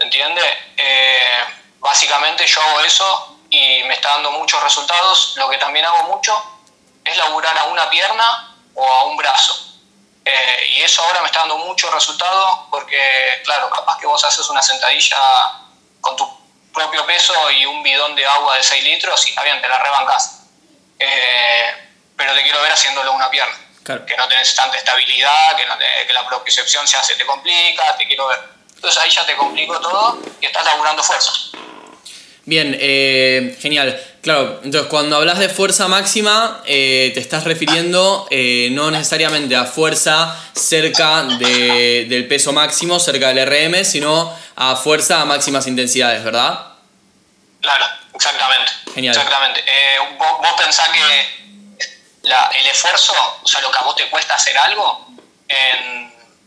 [0.00, 0.42] ¿Entiende?
[0.76, 5.34] Eh, básicamente yo hago eso y me está dando muchos resultados.
[5.36, 6.32] Lo que también hago mucho
[7.04, 9.68] es laburar a una pierna o a un brazo.
[10.24, 14.48] Eh, y eso ahora me está dando muchos resultados porque, claro, capaz que vos haces
[14.48, 15.18] una sentadilla
[16.00, 16.40] con tu
[16.72, 19.78] propio peso y un bidón de agua de 6 litros y está bien, te la
[19.82, 20.44] rebancas.
[20.98, 23.58] Eh, pero te quiero ver haciéndolo una pierna.
[24.06, 28.06] Que no tenés tanta estabilidad, que, no que la propiocepción se hace, te complica, te
[28.06, 28.40] quiero ver.
[28.76, 31.32] Entonces ahí ya te complico todo y estás laburando fuerza.
[32.44, 34.00] Bien, eh, genial.
[34.20, 39.64] Claro, entonces cuando hablas de fuerza máxima, eh, te estás refiriendo eh, no necesariamente a
[39.64, 46.66] fuerza cerca del peso máximo, cerca del RM, sino a fuerza a máximas intensidades, ¿verdad?
[47.60, 48.72] Claro, exactamente.
[48.92, 49.14] Genial.
[49.14, 49.64] Exactamente.
[50.18, 54.56] vos, vos, pensás que el esfuerzo, o sea, lo que a vos te cuesta hacer
[54.58, 55.06] algo,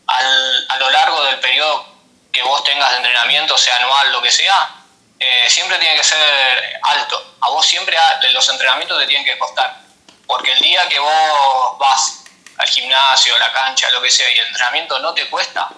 [0.07, 1.85] a lo largo del periodo
[2.33, 4.84] que vos tengas de entrenamiento, sea anual, lo que sea,
[5.27, 7.35] eh, siempre tiene que ser alto.
[7.41, 7.97] A vos siempre
[8.31, 9.81] los entrenamientos te tienen que costar.
[10.27, 12.23] Porque el día que vos vas
[12.57, 15.69] al gimnasio, a la cancha, lo que sea, y el entrenamiento no te cuesta,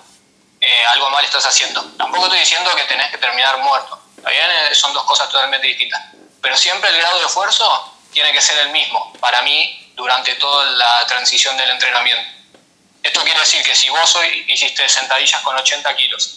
[0.59, 1.81] eh, algo mal estás haciendo.
[1.97, 4.01] Tampoco estoy diciendo que tenés que terminar muerto.
[4.17, 6.01] ¿Está eh, Son dos cosas totalmente distintas.
[6.41, 10.65] Pero siempre el grado de esfuerzo tiene que ser el mismo para mí durante toda
[10.65, 12.29] la transición del entrenamiento.
[13.01, 16.35] Esto quiere decir que si vos hoy hiciste sentadillas con 80 kilos,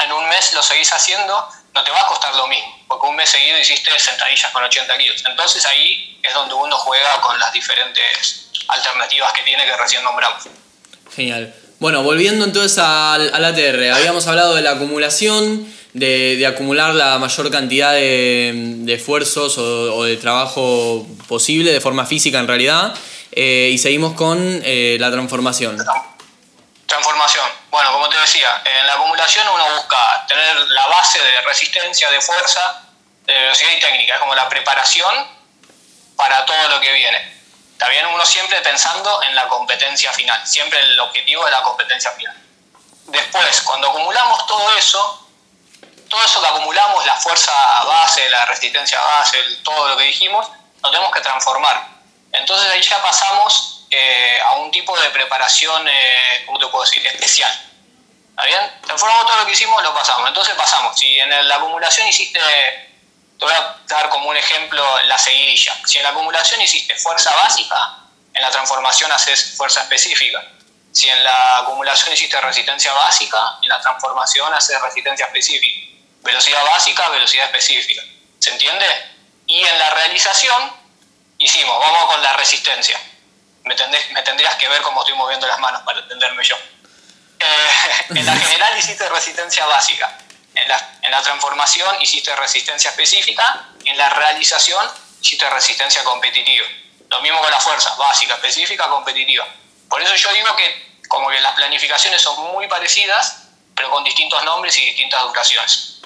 [0.00, 1.48] en un mes lo seguís haciendo,
[1.78, 4.98] no te va a costar lo mismo, porque un mes seguido hiciste sentadillas con 80
[4.98, 5.22] kilos.
[5.28, 10.42] Entonces ahí es donde uno juega con las diferentes alternativas que tiene que recién nombramos.
[11.14, 11.54] Genial.
[11.78, 17.92] Bueno, volviendo entonces al, ATR, habíamos hablado de la acumulación, de, acumular la mayor cantidad
[17.92, 22.92] de, esfuerzos o, de trabajo posible de forma física en realidad,
[23.30, 25.78] eh, y seguimos con eh, la transformación.
[26.88, 27.52] Transformación.
[27.70, 32.18] Bueno, como te decía, en la acumulación uno busca tener la base de resistencia, de
[32.18, 32.82] fuerza,
[33.24, 35.28] de velocidad y técnica, es como la preparación
[36.16, 37.42] para todo lo que viene.
[37.78, 42.34] También uno siempre pensando en la competencia final, siempre el objetivo de la competencia final.
[43.04, 45.28] Después, cuando acumulamos todo eso,
[46.08, 47.52] todo eso que acumulamos, la fuerza
[47.84, 50.48] base, la resistencia base, todo lo que dijimos,
[50.82, 51.86] lo tenemos que transformar.
[52.32, 57.06] Entonces ahí ya pasamos eh, a un tipo de preparación, eh, ¿cómo te puedo decir?,
[57.06, 57.52] especial.
[58.30, 58.60] ¿Está bien?
[58.82, 60.28] Transformamos todo lo que hicimos, lo pasamos.
[60.28, 60.96] Entonces pasamos.
[60.96, 65.76] Si en la acumulación hiciste, te voy a dar como un ejemplo la seguidilla.
[65.84, 67.98] Si en la acumulación hiciste fuerza básica,
[68.34, 70.44] en la transformación haces fuerza específica.
[70.92, 75.98] Si en la acumulación hiciste resistencia básica, en la transformación haces resistencia específica.
[76.20, 78.02] Velocidad básica, velocidad específica.
[78.38, 78.86] ¿Se entiende?
[79.46, 80.72] Y en la realización
[81.38, 83.00] hicimos, vamos con la resistencia
[83.68, 86.56] me, tendrías que ver cómo estoy moviendo las manos para entenderme yo.
[87.38, 90.18] Eh, en la general hiciste resistencia básica,
[90.54, 94.88] en la, transformación hiciste resistencia específica, en la realización
[95.20, 96.66] hiciste resistencia competitiva.
[97.10, 99.46] Lo mismo con la fuerza, básica, específica, competitiva.
[99.88, 104.42] Por eso yo digo que como que las planificaciones son muy parecidas, pero con distintos
[104.44, 105.97] nombres y distintas duraciones.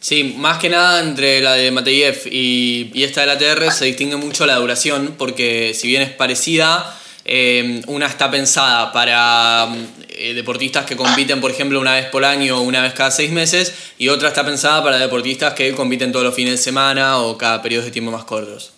[0.00, 4.16] Sí, más que nada entre la de Mateyev y, esta de la TR se distingue
[4.16, 9.68] mucho la duración, porque si bien es parecida, eh, una está pensada para
[10.10, 13.32] eh, deportistas que compiten, por ejemplo, una vez por año o una vez cada seis
[13.32, 17.36] meses, y otra está pensada para deportistas que compiten todos los fines de semana o
[17.36, 18.72] cada periodo de tiempo más cortos.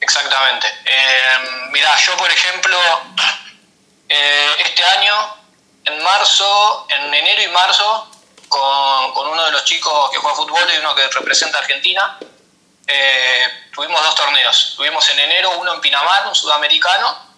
[0.00, 0.66] Exactamente.
[0.66, 2.76] Eh, mira, yo por ejemplo,
[4.08, 5.14] este año,
[5.84, 8.09] en marzo, en enero y marzo,
[8.50, 12.18] con, con, uno de los chicos que juega fútbol y uno que representa Argentina.
[12.86, 14.74] Eh, tuvimos dos torneos.
[14.76, 17.30] Tuvimos en enero uno en Pinamar, un sudamericano,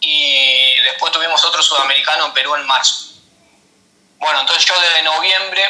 [0.00, 3.14] y después tuvimos otro sudamericano en Perú en marzo.
[4.18, 5.64] Bueno, entonces yo desde noviembre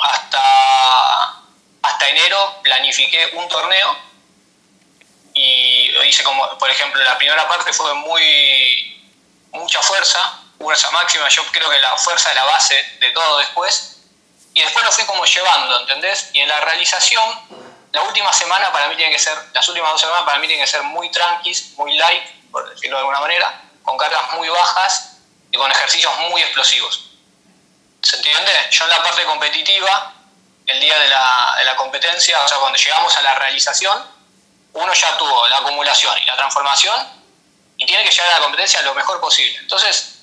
[0.00, 1.42] hasta,
[1.82, 4.08] hasta enero planifiqué un torneo
[5.34, 8.94] y hice como, por ejemplo, la primera parte fue muy
[9.52, 13.98] mucha fuerza, fuerza máxima, yo creo que la fuerza es la base de todo después,
[14.54, 16.30] y después lo fui como llevando, ¿entendés?
[16.32, 17.40] Y en la realización,
[17.92, 20.64] la última semana para mí tiene que ser, las últimas dos semanas para mí tienen
[20.64, 25.18] que ser muy tranquis, muy light, por decirlo de alguna manera, con cargas muy bajas
[25.50, 27.10] y con ejercicios muy explosivos.
[28.02, 28.52] ¿Se entiende?
[28.70, 30.12] Yo en la parte competitiva,
[30.66, 34.18] el día de la, de la competencia, o sea, cuando llegamos a la realización,
[34.72, 37.08] uno ya tuvo la acumulación y la transformación
[37.76, 39.56] y tiene que llegar a la competencia lo mejor posible.
[39.58, 40.17] Entonces,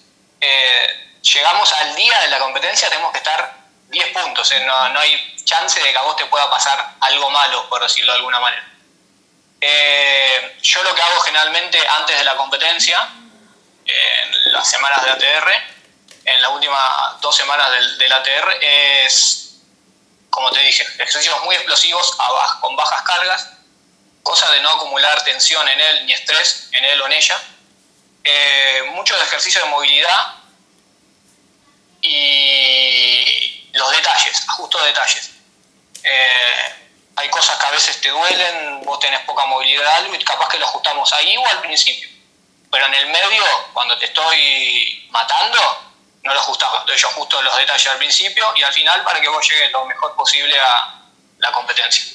[1.21, 3.53] llegamos al día de la competencia, tenemos que estar
[3.89, 7.69] 10 puntos, eh, no, hay chance de que a vos te pueda pasar algo malo,
[7.69, 8.67] por decirlo de alguna manera.
[9.62, 13.10] Eh, yo lo que hago generalmente antes de la competencia,
[13.86, 15.51] en las semanas de ATR,
[16.25, 19.60] en las últimas dos semanas del, del ATR, es,
[20.29, 22.17] como te dije, ejercicios muy explosivos
[22.62, 23.49] con bajas cargas,
[24.23, 27.39] cosa de no acumular tensión en él ni estrés en él o en ella.
[28.27, 30.33] Eh, muchos ejercicios de movilidad
[32.01, 35.31] y los detalles, ajustos detalles.
[36.03, 36.73] Eh,
[37.17, 40.57] hay cosas que a veces te duelen, vos tenés poca movilidad algo y capaz que
[40.57, 42.09] lo ajustamos ahí o al principio.
[42.71, 45.59] Pero en el medio, cuando te estoy matando,
[46.23, 46.79] no lo ajustamos.
[46.79, 49.85] Entonces yo ajusto los detalles al principio y al final para que vos llegues lo
[49.85, 50.99] mejor posible a
[51.38, 52.14] la competencia.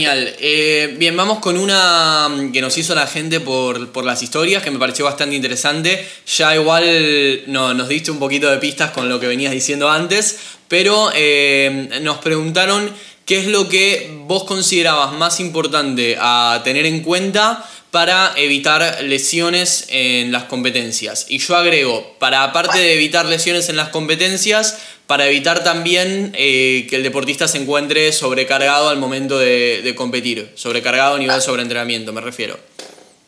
[0.00, 0.34] Genial.
[0.38, 4.70] Eh, bien, vamos con una que nos hizo la gente por, por, las historias, que
[4.70, 6.08] me pareció bastante interesante.
[6.38, 10.38] Ya igual no, nos diste un poquito de pistas con lo que venías diciendo antes,
[10.68, 12.90] pero eh, nos preguntaron
[13.26, 19.84] qué es lo que vos considerabas más importante a tener en cuenta para evitar lesiones
[19.90, 21.26] en las competencias.
[21.28, 24.78] Y yo agrego, para aparte de evitar lesiones en las competencias,
[25.10, 31.16] para evitar también eh, que el deportista se encuentre sobrecargado al momento de, competir, sobrecargado
[31.16, 32.56] a nivel sobreentrenamiento, me refiero.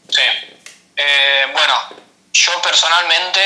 [0.09, 0.23] Sí.
[0.95, 1.75] Eh, bueno,
[2.33, 3.40] yo personalmente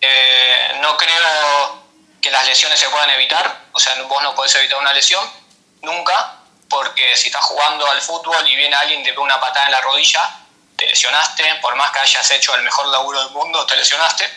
[0.00, 1.82] eh, no creo
[2.22, 5.28] que las lesiones se puedan evitar, o sea, vos no podés evitar una lesión,
[5.82, 6.36] nunca,
[6.68, 9.72] porque si estás jugando al fútbol y viene alguien y te pega una patada en
[9.72, 10.30] la rodilla,
[10.76, 14.30] te lesionaste, por más que hayas hecho el mejor laburo del mundo, te lesionaste.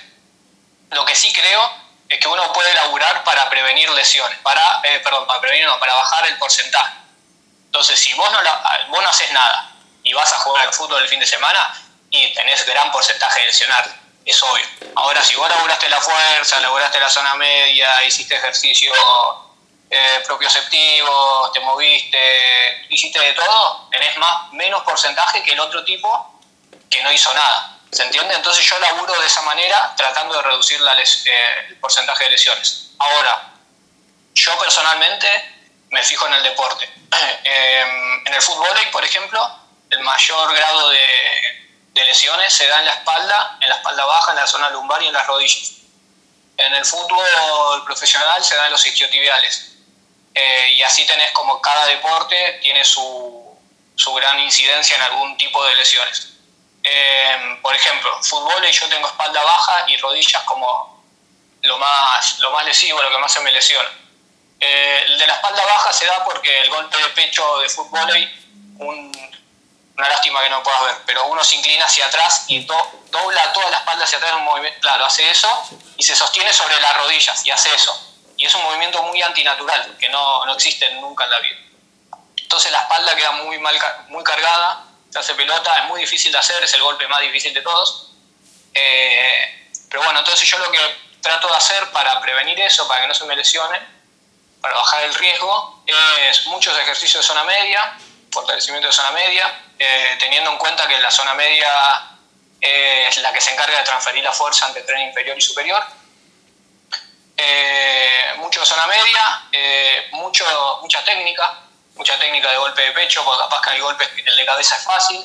[0.89, 1.82] Lo que sí creo
[2.19, 6.27] que uno puede laburar para prevenir lesiones, para, eh, perdón, para prevenir, no, para bajar
[6.27, 6.93] el porcentaje.
[7.65, 8.39] Entonces, si vos no,
[8.89, 9.71] vos no haces nada
[10.03, 11.73] y vas a jugar al fútbol el fin de semana
[12.09, 13.87] y tenés gran porcentaje de lesionar,
[14.25, 14.65] es obvio.
[14.95, 18.93] Ahora, si vos laburaste la fuerza, laburaste la zona media, hiciste ejercicio
[19.89, 20.23] eh,
[21.53, 26.41] te moviste, hiciste de todo, tenés más, menos porcentaje que el otro tipo
[26.89, 27.72] que no hizo nada.
[27.93, 28.33] ¿Se entiende?
[28.33, 32.89] Entonces yo laburo de esa manera tratando de reducir la eh, el porcentaje de lesiones.
[32.97, 33.53] Ahora,
[34.33, 35.27] yo personalmente
[35.91, 36.89] me fijo en el deporte.
[37.43, 39.59] Em, en el fútbol, por ejemplo,
[39.91, 41.59] el mayor grado de,
[41.93, 45.07] lesiones se da en la espalda, en la espalda baja, en la zona lumbar y
[45.07, 45.73] en las rodillas.
[46.57, 49.75] En el fútbol profesional se dan los isquiotibiales.
[50.33, 53.55] Eh, y así tenés como cada deporte tiene su,
[53.95, 56.32] su gran incidencia en algún tipo de lesiones.
[56.83, 61.01] Em, por ejemplo, fútbol y yo tengo espalda baja y rodillas como
[61.61, 63.89] lo más, lo más lesivo, lo que más se me lesiona.
[64.59, 68.09] Eh, el de la espalda baja se da porque el golpe de pecho de fútbol
[68.79, 69.33] un,
[69.97, 73.69] una lástima que no puedas ver, pero uno se inclina hacia atrás y dobla toda
[73.69, 75.49] la espalda hacia atrás en un movimiento, claro, hace eso
[75.95, 77.97] y se sostiene sobre las rodillas y hace eso.
[78.35, 81.57] Y es un movimiento muy antinatural, que no, no existe nunca en la vida.
[82.35, 84.83] Entonces la espalda queda muy, mal, muy cargada
[85.13, 88.09] se hace pelota, es muy difícil de hacer, es el golpe más difícil de todos.
[88.73, 90.79] Eh, pero bueno, entonces yo lo que
[91.21, 93.79] trato de hacer para prevenir eso, para que no se me lesione,
[94.59, 97.95] para bajar el riesgo, es muchos ejercicios de zona media,
[98.31, 102.09] fortalecimiento de zona media, eh, teniendo en cuenta que la zona media
[102.59, 105.85] es la que se encarga de transferir la fuerza entre tren inferior y superior.
[107.37, 111.63] Eh, mucho de zona media, mucho, mucha técnica,
[111.95, 114.83] mucha técnica de golpe de pecho, porque capaz que hay golpes, el de cabeza es
[114.83, 115.23] fácil,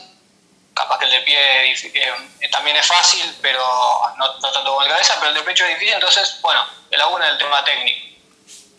[0.75, 3.63] capaz que el de pie eh, también es fácil, pero
[4.17, 7.03] no, tanto como el de cabeza, pero el de pecho es difícil, entonces, bueno, el
[7.03, 8.07] una del tema técnico.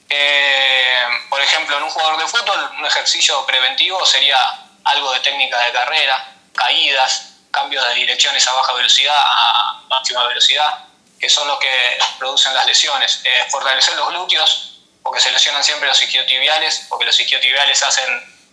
[0.09, 4.37] Eh, por ejemplo, en un jugador de fútbol, un ejercicio preventivo sería
[4.83, 10.85] algo de técnica de carrera, caídas, cambios de direcciones a baja velocidad a máxima velocidad,
[11.19, 13.21] que son los que producen las lesiones.
[13.23, 18.07] Eh, fortalecer los glúteos, porque se lesionan siempre los isquiotibiales, porque los isquiotibiales hacen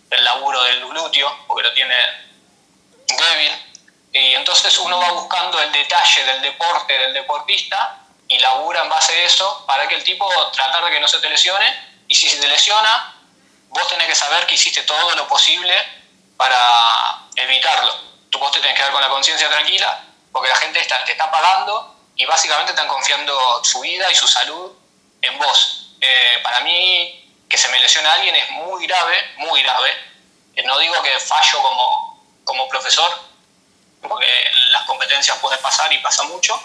[0.09, 1.95] el laburo del glúteo, porque lo tiene
[3.07, 3.51] débil.
[4.13, 9.13] Y entonces uno va buscando el detalle del deporte, del deportista, y labura en base
[9.13, 11.65] a eso para que el tipo tratar de que no se te lesione
[12.07, 13.15] y si se te lesiona,
[13.69, 15.73] vos tenés que saber que hiciste todo lo posible
[16.35, 17.95] para evitarlo.
[18.29, 21.13] Tú vos te tenés que dar con la conciencia tranquila porque la gente está, te
[21.13, 24.73] está pagando y básicamente están confiando su vida y su salud
[25.21, 25.86] en vos.
[25.99, 29.89] Eh, para mí, que se me lesione a alguien es muy grave, muy grave.
[30.55, 33.11] Eh, no digo que fallo como, como profesor,
[34.01, 34.27] porque
[34.71, 36.59] las competencias pueden pasar y pasa mucho,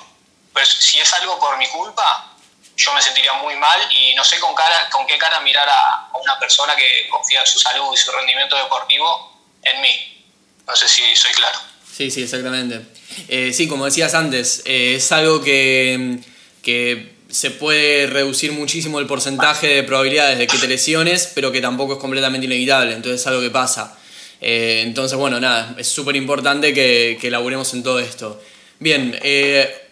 [0.52, 2.32] pero si es algo por mi culpa,
[2.76, 6.10] yo me sentiría muy mal y no sé con, cara, con qué cara mirar a,
[6.20, 10.24] una persona que confía en su salud y su rendimiento deportivo en mí.
[10.66, 11.58] No sé si soy claro.
[11.90, 12.80] Sí, sí, exactamente.
[13.28, 16.20] Eh, sí, como decías antes, es algo que,
[16.62, 21.60] que se puede reducir muchísimo el porcentaje de probabilidades de que te lesiones, pero que
[21.60, 23.98] tampoco es completamente inevitable, entonces es algo que pasa.
[24.40, 28.40] Eh, entonces, bueno, nada, es súper importante que, que elaboremos en todo esto.
[28.78, 29.18] Bien,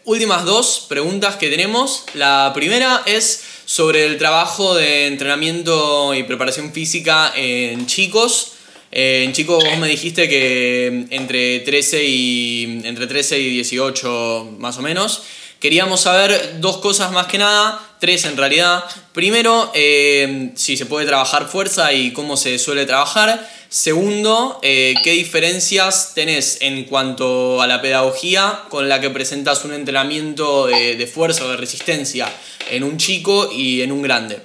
[0.05, 2.05] últimas dos preguntas que tenemos.
[2.15, 8.55] La primera es sobre el trabajo de entrenamiento y preparación física en chicos.
[8.91, 14.79] Eh, en chicos vos me dijiste que entre 13 y entre 13 y 18 más
[14.79, 15.23] o menos.
[15.61, 18.85] Queríamos saber dos cosas más que nada, tres en realidad.
[19.13, 23.47] Primero, eh, si se puede trabajar fuerza y cómo se suele trabajar.
[23.71, 29.73] Segundo, eh, ¿qué diferencias tenés en cuanto a la pedagogía con la que presentas un
[29.73, 32.29] entrenamiento de, fuerza o de resistencia
[32.69, 34.43] en un chico y en un grande?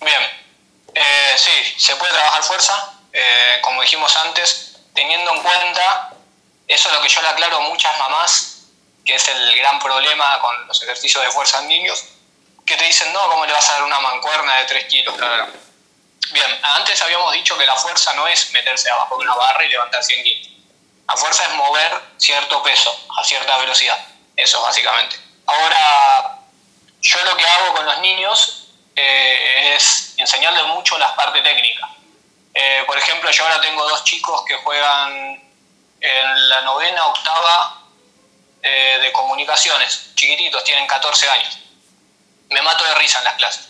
[0.00, 0.22] Bien,
[0.94, 6.14] eh, sí, se puede trabajar fuerza, eh, como dijimos antes, teniendo en cuenta,
[6.66, 8.49] eso es lo que yo le aclaro a muchas mamás,
[9.10, 12.04] que es el gran problema con los ejercicios de fuerza en niños,
[12.64, 15.16] que te dicen, no, ¿cómo le vas a dar una mancuerna de 3 kilos?
[15.16, 15.48] Claro
[16.30, 19.68] Bien, antes habíamos dicho que la fuerza no es meterse abajo de una barra y
[19.68, 20.48] levantar 100 kilos.
[21.08, 23.98] La fuerza es mover cierto peso a cierta velocidad.
[24.36, 25.16] Eso básicamente.
[25.44, 26.38] Ahora,
[27.00, 31.90] yo lo que hago con los niños eh, es enseñarles mucho las partes técnicas.
[32.54, 35.42] Eh, por ejemplo, yo ahora tengo dos chicos que juegan
[36.00, 37.79] en la novena, octava
[38.62, 41.58] eh, de comunicaciones, chiquititos, tienen 14 años.
[42.50, 43.68] Me mato de risa en las clases.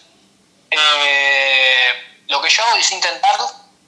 [0.71, 3.37] Eh, lo que yo hago es intentar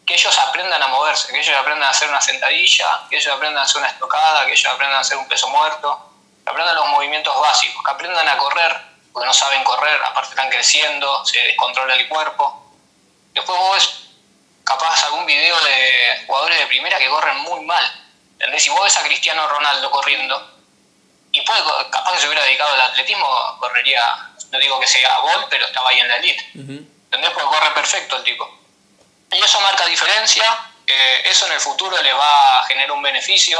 [0.07, 3.63] que ellos aprendan a moverse, que ellos aprendan a hacer una sentadilla, que ellos aprendan
[3.63, 6.11] a hacer una estocada, que ellos aprendan a hacer un peso muerto,
[6.45, 8.77] que aprendan los movimientos básicos, que aprendan a correr,
[9.13, 12.73] porque no saben correr, aparte están creciendo, se descontrola el cuerpo.
[13.33, 14.03] Después vos ves
[14.65, 17.85] capaz algún video de jugadores de primera que corren muy mal.
[18.35, 18.63] ¿Entendés?
[18.63, 20.62] Si vos ves a Cristiano Ronaldo corriendo,
[21.33, 23.27] y puede, capaz que se hubiera dedicado al atletismo,
[23.59, 24.03] correría,
[24.51, 26.51] no digo que sea gol, pero estaba ahí en la elite.
[26.55, 27.31] ¿Entendés?
[27.31, 28.59] Porque corre perfecto el tipo.
[29.33, 30.45] Y eso marca diferencia,
[31.25, 33.59] eso en el futuro le va a generar un beneficio,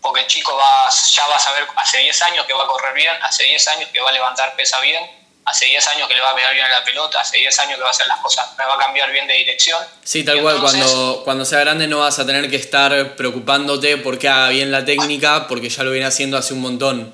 [0.00, 2.92] porque el chico va, ya va a saber hace 10 años que va a correr
[2.92, 6.20] bien, hace 10 años que va a levantar pesa bien, hace 10 años que le
[6.20, 8.18] va a pegar bien a la pelota, hace 10 años que va a hacer las
[8.18, 9.78] cosas, me va a cambiar bien de dirección.
[10.04, 14.28] Sí, tal cual, cuando, cuando sea grande no vas a tener que estar preocupándote porque
[14.28, 17.12] haga bien la técnica, porque ya lo viene haciendo hace un montón.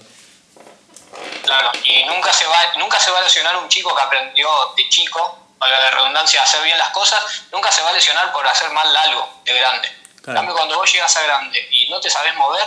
[1.43, 4.89] Claro, y nunca se va, nunca se va a lesionar un chico que aprendió de
[4.91, 7.23] chico a la redundancia, hacer bien las cosas,
[7.53, 9.89] nunca se va a lesionar por hacer mal algo de grande.
[10.23, 12.65] cambio, cuando vos llegas a grande y no te sabes mover,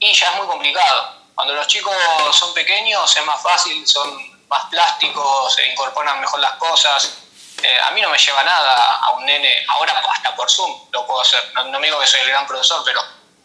[0.00, 1.14] y ya es muy complicado.
[1.34, 1.94] Cuando los chicos
[2.32, 7.18] son pequeños es más fácil, son más plásticos, se incorporan mejor las cosas.
[7.62, 11.06] Eh, a mí no me lleva nada a un nene, ahora hasta por Zoom lo
[11.06, 11.52] puedo hacer.
[11.54, 13.02] No, no digo que soy el gran profesor, pero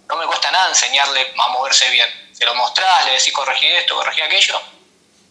[0.08, 2.30] no me cuesta nada enseñarle a moverse bien.
[2.34, 4.62] Se lo mostrás, le decís corregí esto, corregí aquello.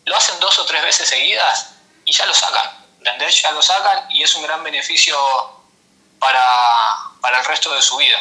[0.04, 2.80] Lo hacen dos o tres veces seguidas y ya lo sacan.
[3.00, 3.42] ¿entendés?
[3.42, 5.16] Ya lo sacan y es un gran beneficio
[6.18, 8.18] para, el resto de su vida.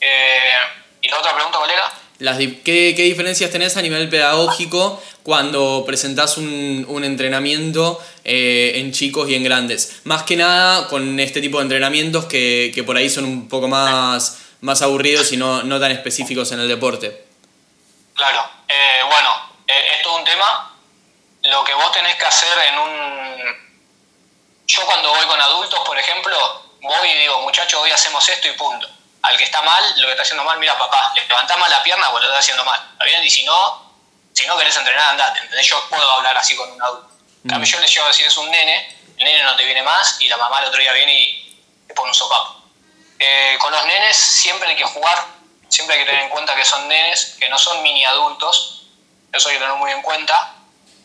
[0.00, 0.54] Eh,
[1.00, 1.92] ¿Y la otra pregunta, colega?
[2.18, 8.92] Las, ¿qué, ¿Qué diferencias tenés a nivel pedagógico cuando presentás un, un entrenamiento eh, en
[8.92, 10.00] chicos y en grandes?
[10.04, 13.68] Más que nada con este tipo de entrenamientos que, que por ahí son un poco
[13.68, 17.24] más, más aburridos y no, no tan específicos en el deporte.
[18.14, 19.30] Claro, eh, bueno,
[19.66, 20.76] es todo un tema.
[21.42, 23.42] Lo que vos tenés que hacer en un,
[24.66, 26.36] yo cuando voy con adultos, por ejemplo,
[26.80, 28.88] voy y digo, muchachos, hoy hacemos esto y punto.
[29.22, 31.82] Al que está mal, lo que está haciendo mal, mira papá, le levantás mal la
[31.82, 32.80] pierna, pues lo está haciendo mal.
[32.92, 33.22] ¿Está bien?
[33.22, 33.94] Y si no,
[34.32, 35.40] si no querés entrenar, andate.
[35.40, 35.66] ¿entendés?
[35.66, 37.10] Yo puedo hablar así con un adulto.
[37.48, 40.20] Cambio, yo les llevo a decir, es un nene, el nene no te viene más
[40.20, 42.62] y la mamá el otro día viene y te pone un sopapo.
[43.18, 45.24] Eh, con los nenes siempre hay que jugar,
[45.68, 48.86] siempre hay que tener en cuenta que son nenes, que no son mini adultos,
[49.32, 50.54] eso hay que tenerlo muy en cuenta.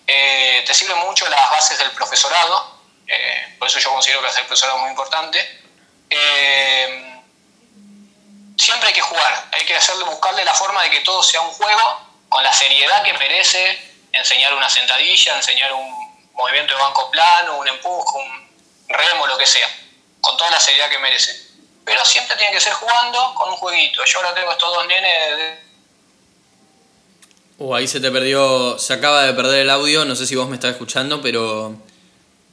[0.06, 4.46] Eh, te sirven mucho las bases del profesorado, eh, por eso yo considero que hacer
[4.46, 5.62] profesor es muy importante.
[6.10, 7.07] Eh,
[8.58, 11.52] siempre hay que jugar, hay que hacerle, buscarle la forma de que todo sea un
[11.52, 12.00] juego
[12.30, 13.80] con la seriedad que merece
[14.12, 15.88] enseñar una sentadilla, enseñar un
[16.34, 18.48] movimiento de banco plano, un empuje, un
[18.90, 19.68] remo, lo que sea,
[20.22, 21.48] con toda la seriedad que merece.
[21.86, 24.04] Pero siempre tiene que ser jugando con un jueguito.
[24.06, 25.68] Yo ahora tengo estos dos nenes de
[27.60, 30.48] Uh, ahí se te perdió, se acaba de perder el audio, no sé si vos
[30.48, 31.76] me estás escuchando, pero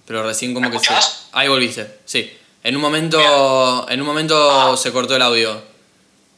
[0.06, 0.94] pero recién como ¿Me que se
[1.32, 1.98] ahí volviste.
[2.06, 2.38] Sí.
[2.62, 4.76] En un momento en un momento Ah.
[4.78, 5.62] se cortó el audio.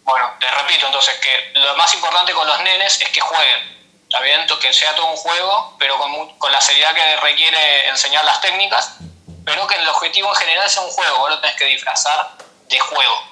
[0.06, 3.76] Bueno, te repito entonces que lo más importante con los nenes es que jueguen.
[4.04, 8.24] Está bien, que sea todo un juego, pero con, con la seriedad que requiere enseñar
[8.24, 8.98] las técnicas,
[9.44, 12.30] pero que el objetivo en general sea un juego, vos lo tenés que disfrazar
[12.68, 13.22] de juego.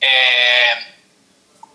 [0.00, 0.94] Eh,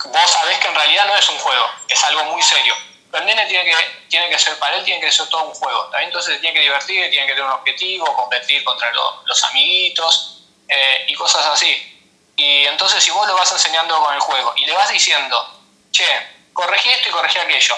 [0.05, 2.73] vos sabés que en realidad no es un juego, es algo muy serio.
[3.11, 3.75] Pero el nene tiene que,
[4.09, 6.09] tiene que ser, para él tiene que ser todo un juego, ¿está bien?
[6.09, 10.41] Entonces se tiene que divertir, tiene que tener un objetivo, competir contra lo- los amiguitos
[10.67, 11.96] eh, y cosas así.
[12.37, 15.61] Y entonces si vos lo vas enseñando con el juego y le vas diciendo,
[15.91, 16.05] che,
[16.53, 17.75] corregí esto y corregí aquello.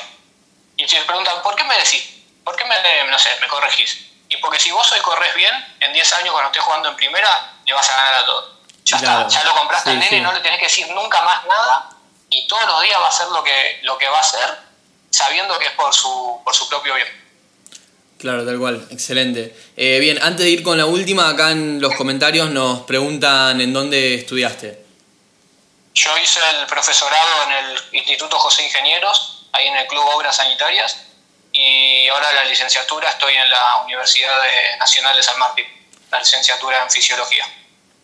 [0.77, 2.09] Y si te preguntan, ¿por qué me decís?
[2.43, 4.05] ¿Por qué me, no sé, me corregís?
[4.27, 7.53] Y porque si vos hoy corres bien, en 10 años cuando estés jugando en primera,
[7.65, 8.59] le vas a ganar a todo.
[8.83, 9.27] Ya Claro.
[9.27, 10.21] está, ya lo compraste Sí, al nene, sí.
[10.21, 11.89] no le tenés que decir nunca más nada
[12.29, 14.59] y todos los días va a hacer lo que, lo que va a hacer
[15.11, 17.28] sabiendo que es por su, por su propio bien.
[18.19, 19.55] Claro, tal cual, excelente.
[19.77, 23.71] Eh, bien, antes de ir con la última, acá en los comentarios nos preguntan en
[23.71, 24.83] dónde estudiaste.
[25.93, 30.97] Yo hice el profesorado en el Instituto José Ingenieros, ahí en el Club Obras Sanitarias,
[31.53, 34.37] y ahora la licenciatura estoy en la Universidad
[34.77, 35.65] Nacional de San Martín,
[36.11, 37.45] la licenciatura en Fisiología.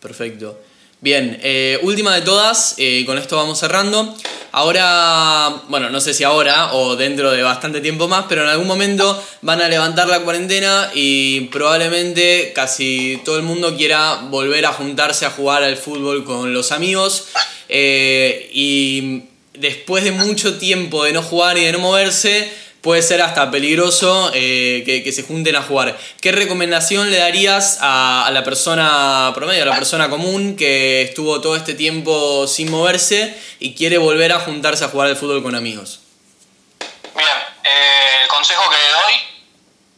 [0.00, 0.58] Perfecto.
[1.00, 4.14] Bien, eh, última de todas, eh, con esto vamos cerrando.
[4.52, 8.66] Ahora, bueno, no sé si ahora o dentro de bastante tiempo más, pero en algún
[8.66, 14.72] momento van a levantar la cuarentena y probablemente casi todo el mundo quiera volver a
[14.72, 17.28] juntarse a jugar al fútbol con los amigos.
[17.68, 22.50] eh, y después de mucho tiempo de no jugar y de no moverse,
[22.86, 25.98] puede ser hasta peligroso eh, que, se junten a jugar.
[26.22, 31.56] ¿Qué recomendación le darías a, la persona promedio, a la persona común que estuvo todo
[31.56, 35.98] este tiempo sin moverse y quiere volver a juntarse a jugar al fútbol con amigos?
[37.16, 37.28] Bien,
[37.64, 39.14] eh, el consejo que le doy,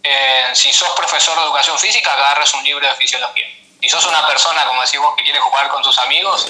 [0.05, 3.45] eh, si sos profesor de educación física, agarres un libro de fisiología.
[3.83, 6.49] Si sos una persona, como decís vos, que quiere jugar con sus amigos,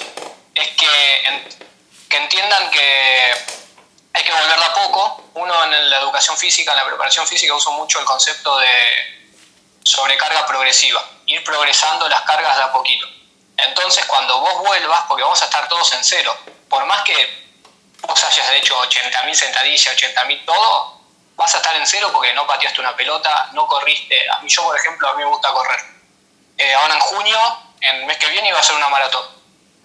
[0.54, 0.86] es que,
[2.08, 3.58] que entiendan que
[4.12, 5.24] hay que volver de a poco.
[5.34, 8.68] Uno en la educación física, en la preparación física, uso mucho el concepto de
[9.82, 13.06] sobrecarga progresiva, ir progresando las cargas de a poquito.
[13.56, 16.36] Entonces, cuando vos vuelvas, porque vamos a estar todos en cero,
[16.68, 17.48] por más que
[18.02, 21.00] vos hayas hecho 80.000 sentadillas, 80.000 todo,
[21.34, 24.28] vas a estar en cero porque no pateaste una pelota, no corriste.
[24.30, 25.80] A mí, yo, por ejemplo, a mí me gusta correr.
[26.56, 27.38] Eh, ahora en junio,
[27.80, 29.24] en el mes que viene, iba a ser una maratón.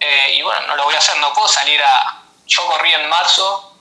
[0.00, 2.22] Eh, y bueno, no lo voy a hacer, no puedo salir a...
[2.46, 3.73] Yo corrí en marzo,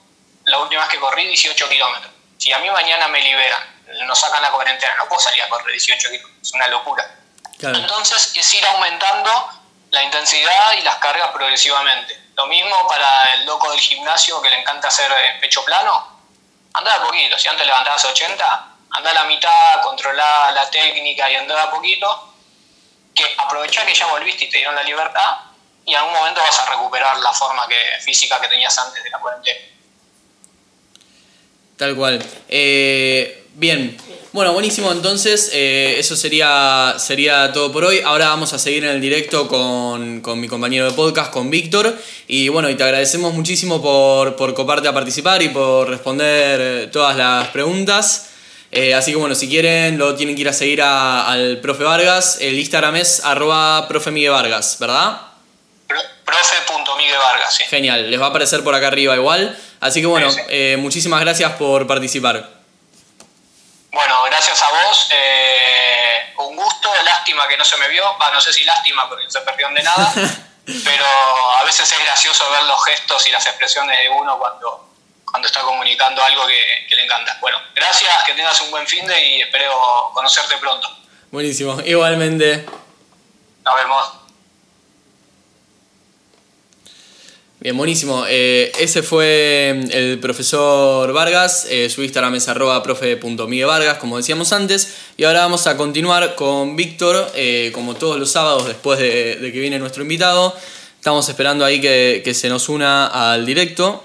[0.54, 2.12] la última vez que corrí 18 kilómetros.
[2.38, 3.64] Si a mí mañana me liberan,
[4.06, 7.10] nos sacan la cuarentena, no puedo salir a correr 18 kilómetros, es una locura.
[7.58, 7.80] Claro.
[7.80, 9.49] Entonces es ir aumentando
[9.89, 12.20] la intensidad y las cargas progresivamente.
[12.36, 16.22] Lo mismo para el loco del gimnasio que le encanta hacer eh, pecho plano.
[16.74, 21.36] Anda a poquito, si antes levantabas 80, anda a la mitad, controla la técnica y
[21.36, 22.36] anda a poquito.
[23.16, 25.38] Que aprovechá que ya volviste y te dieron la libertad
[25.86, 29.10] y en algún momento vas a recuperar la forma que, física que tenías antes de
[29.10, 29.73] la cuarentena.
[31.84, 32.18] Tal cual.
[32.48, 33.98] Eh, bien.
[34.32, 34.90] Bueno, buenísimo.
[34.94, 38.00] Entonces, eh, eso sería, sería todo por hoy.
[38.06, 41.94] Ahora vamos a seguir en el directo con, con mi compañero de podcast, con Víctor.
[42.30, 46.88] Y bueno, y te agradecemos muchísimo por, por coparte a participar y por responder eh,
[46.88, 48.30] todas las preguntas.
[48.96, 52.38] Así que bueno, si quieren, lo tienen que ir a seguir al profe Vargas.
[52.40, 55.33] El Instagram es arroba profe Miguel Vargas, ¿verdad?
[56.26, 57.64] Pro- Profe.miguel Vargas, sí.
[57.66, 59.58] Genial, les va a aparecer por acá arriba igual.
[59.80, 60.46] Así que bueno, Sí, sí.
[60.50, 62.50] eh, muchísimas gracias por participar.
[63.92, 65.08] Bueno, gracias a vos.
[65.12, 68.04] eh, un gusto, lástima que no se me vio.
[68.18, 70.14] Va, no sé si lástima porque no se perdió de nada.
[70.84, 71.06] pero
[71.60, 74.90] a veces es gracioso ver los gestos y las expresiones de uno cuando,
[75.30, 77.38] cuando está comunicando algo que, que le encanta.
[77.42, 80.88] Bueno, gracias, que tengas un buen fin de y espero conocerte pronto.
[81.32, 82.66] Buenísimo, igualmente.
[83.64, 84.14] Nos vemos.
[87.64, 88.26] Bien, buenísimo.
[88.28, 91.66] Eh, ese fue el profesor Vargas.
[91.70, 94.95] eh, su Instagram es arroba profe.miguelvargas, como decíamos antes.
[95.16, 99.59] Y ahora vamos a continuar con Víctor, eh, como todos los sábados después de, que
[99.61, 100.53] viene nuestro invitado.
[100.97, 104.03] Estamos esperando ahí que, se nos una al directo.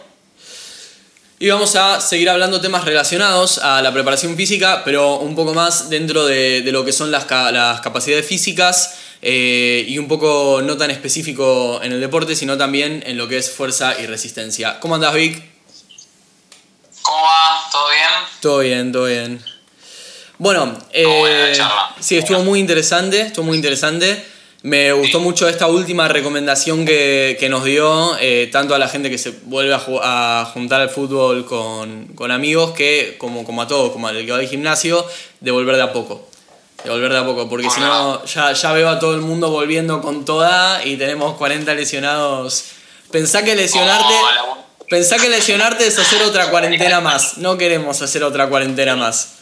[1.40, 5.90] Y vamos a seguir hablando temas relacionados a la preparación física, pero un poco más
[5.90, 10.77] dentro de, de lo que son las, las capacidades físicas eh, y un poco no
[10.77, 14.79] tan específico en el deporte, sino también en lo que es fuerza y resistencia.
[14.81, 15.43] ¿Cómo andás, Vic?
[17.03, 17.71] ¿Cómo va?
[17.73, 18.29] ¿Todo bien?
[18.41, 19.45] Todo bien, todo bien.
[20.39, 21.53] Bueno, eh,
[21.99, 24.25] sí, estuvo muy interesante, estuvo muy interesante.
[24.62, 29.19] Me gustó mucho esta última recomendación que, nos dio, eh, tanto a la gente que
[29.19, 34.25] se vuelve a, juntar al fútbol con, amigos, que como, como a todos, como al
[34.25, 35.05] que va al gimnasio,
[35.41, 36.28] de volver de a poco.
[36.85, 39.51] De volver de a poco, porque si no, ya, ya veo a todo el mundo
[39.51, 42.66] volviendo con toda y tenemos 40 lesionados.
[43.11, 44.14] Pensá que lesionarte.
[44.89, 47.37] Pensá que lesionarte es hacer otra cuarentena más.
[47.39, 49.35] No queremos hacer otra cuarentena más.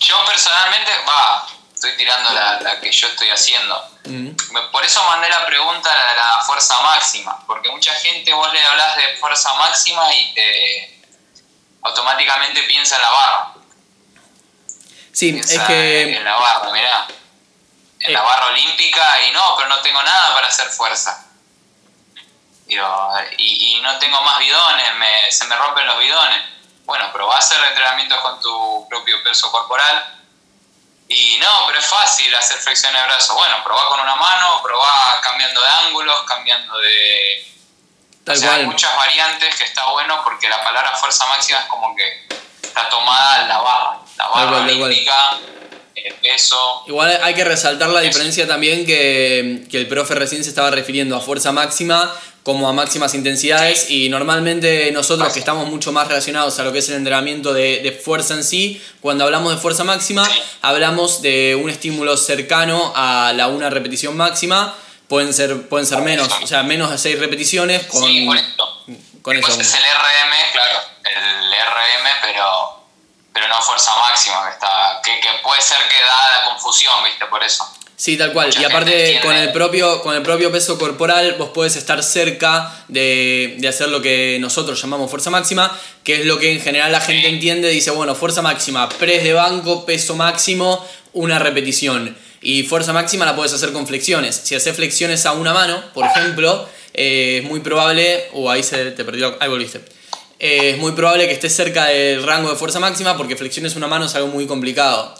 [0.00, 3.74] Yo personalmente, va, estoy tirando la, que yo estoy haciendo.
[4.72, 8.96] Por eso mandé la pregunta de la fuerza máxima, porque mucha gente vos le hablas
[8.96, 11.00] de fuerza máxima y te
[11.82, 13.54] automáticamente piensa en la barra.
[15.18, 16.16] Sí, es que...
[16.16, 17.06] En la barra, mirá.
[18.00, 18.22] En la eh.
[18.22, 21.26] barra olímpica y no, pero no tengo nada para hacer fuerza.
[22.68, 24.84] y, no tengo más bidones,
[25.30, 26.58] se me rompen los bidones
[26.88, 30.20] bueno, probá a hacer entrenamientos con tu propio peso corporal.
[31.06, 33.36] Y no, pero es fácil hacer flexiones de brazos.
[33.36, 37.46] Bueno, probá con una mano, probá cambiando de ángulos, cambiando de...
[38.26, 41.94] o sea, hay muchas variantes que está bueno porque la palabra fuerza máxima es como
[41.94, 42.26] que
[42.62, 43.98] está tomada la barra.
[44.18, 45.38] La barra olímpica,
[45.94, 46.82] el peso.
[46.86, 51.16] Igual hay que resaltar la diferencia también que, que el profe recién se estaba refiriendo
[51.16, 52.12] a fuerza máxima
[52.48, 56.78] como a máximas intensidades y normalmente nosotros que estamos mucho más relacionados a lo que
[56.78, 60.26] es el entrenamiento de, fuerza en sí, cuando hablamos de fuerza máxima,
[60.62, 64.74] hablamos de un estímulo cercano a la una repetición máxima,
[65.08, 68.26] pueden ser, pueden ser menos, o sea, menos de seis repeticiones con, sí,
[69.20, 69.60] con eso.
[69.60, 72.77] es el RM, claro, el RM, pero,
[73.32, 77.26] pero no fuerza máxima, que, está, que, que puede ser que da la confusión, ¿viste?
[77.26, 77.64] Por eso.
[77.98, 78.54] Sí, tal cual.
[78.56, 83.58] y aparte con el, propio, con el propio peso corporal vos podés estar cerca de,
[83.68, 87.28] hacer lo que nosotros llamamos fuerza máxima, que es lo que en general la gente
[87.28, 92.16] entiende, dice, bueno, fuerza máxima, press de banco, peso máximo, una repetición.
[92.40, 94.42] Y fuerza máxima la puedes hacer con flexiones.
[94.44, 98.92] Si haces flexiones a una mano, por ejemplo, eh, es muy probable, o ahí se
[98.92, 99.97] te perdió, ahí volviste.
[100.38, 103.88] Eh, es muy probable que estés cerca del rango de fuerza máxima porque flexiones una
[103.88, 105.14] mano es algo muy complicado.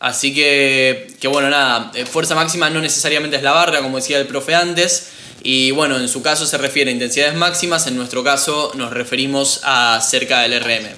[0.00, 4.18] Así que, que bueno, nada, eh, fuerza máxima no necesariamente es la barra, como decía
[4.18, 5.10] el profe antes.
[5.42, 9.60] Y bueno, en su caso se refiere a intensidades máximas, en nuestro caso nos referimos
[9.64, 10.88] a cerca del RM.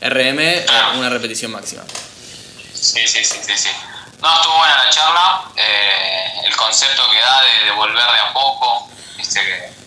[0.00, 0.94] RM, ah.
[0.96, 1.82] una repetición máxima.
[2.72, 3.68] Sí, sí, sí, sí, sí.
[4.20, 5.42] No, estuvo buena la charla.
[5.56, 9.77] Eh, el concepto que da de, volver de a poco, viste que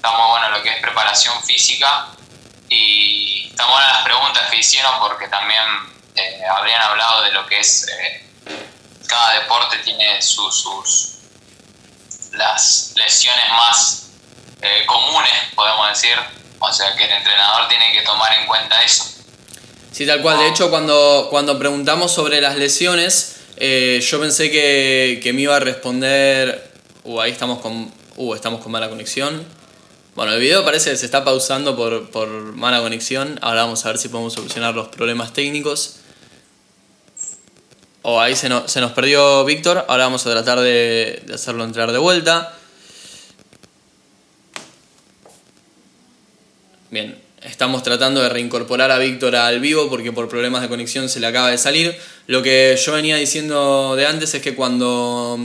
[0.00, 2.06] está muy bueno lo que es preparación física.
[2.70, 5.60] Y están buenas las preguntas que hicieron porque también
[6.14, 8.26] eh, habrían hablado de lo que es eh,
[9.06, 11.18] cada deporte tiene sus,
[12.32, 14.10] las lesiones más
[14.62, 16.16] eh, comunes, podemos decir,
[16.60, 19.04] o sea que el entrenador tiene que tomar en cuenta eso.
[19.92, 20.38] Sí, tal cual.
[20.38, 25.60] De hecho, cuando, cuando preguntamos sobre las lesiones, yo pensé que, que, me iba a
[25.60, 26.72] responder.
[27.02, 27.92] Uh, ahí estamos con.
[28.16, 29.59] Uh, estamos con mala conexión.
[30.16, 33.38] Bueno, el video parece que se está pausando por, por mala conexión.
[33.42, 36.00] Ahora vamos a ver si podemos solucionar los problemas técnicos.
[38.02, 39.84] Oh, ahí se, se nos perdió Víctor.
[39.86, 42.56] Ahora vamos a tratar de, hacerlo entrar de vuelta.
[46.90, 51.20] Bien, estamos tratando de reincorporar a Víctor al vivo porque por problemas de conexión se
[51.20, 51.96] le acaba de salir.
[52.26, 55.38] Lo que yo venía diciendo de antes es que cuando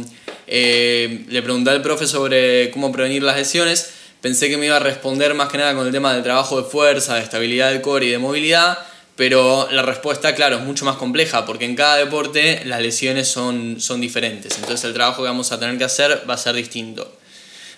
[0.47, 3.94] eh, le pregunté al profe sobre cómo prevenir las lesiones,
[4.26, 6.67] pensé que me iba a responder más que nada con el tema del trabajo de
[6.67, 8.80] fuerza, de estabilidad del core y de movilidad
[9.15, 13.80] pero la respuesta, claro, es mucho más compleja porque en cada deporte las lesiones son,
[13.80, 14.57] son diferentes.
[14.57, 17.09] Entonces el trabajo que vamos a tener que hacer va a ser distinto.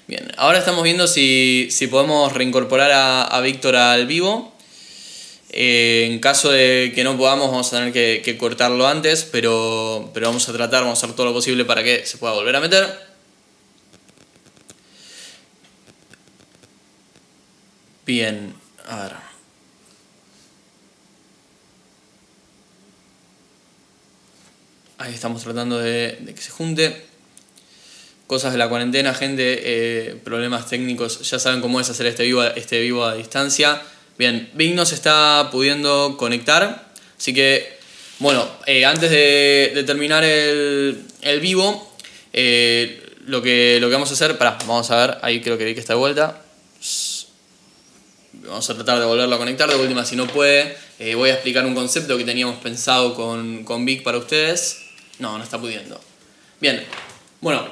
[0.07, 4.53] Bien, ahora estamos viendo si, podemos reincorporar a, Víctor al vivo.
[5.51, 10.27] Eh, en caso de que no podamos, vamos a tener que, cortarlo antes, pero, pero
[10.27, 12.61] vamos a tratar, vamos a hacer todo lo posible para que se pueda volver a
[12.61, 13.06] meter.
[18.07, 18.53] Bien,
[18.87, 19.11] a ver.
[24.97, 27.05] Ahí estamos tratando de, que se junte.
[28.25, 32.43] Cosas de la cuarentena, gente, eh, problemas técnicos, ya saben cómo es hacer este vivo,
[32.43, 33.81] este vivo a distancia.
[34.17, 37.77] Bien, Bing no se está pudiendo conectar, así que,
[38.19, 41.05] bueno, eh, antes de, terminar el,
[41.41, 41.93] vivo,
[42.31, 45.65] eh, lo, que, lo que vamos a hacer, pará, vamos a ver, ahí creo que
[45.65, 46.46] vi que está de vuelta.
[48.47, 50.77] Vamos a tratar de volverlo a conectar, de última si no puede,
[51.15, 54.83] voy a explicar un concepto que teníamos pensado con, con Vic para ustedes.
[55.19, 55.99] No, no está pudiendo.
[56.59, 56.83] Bien,
[57.41, 57.67] bueno,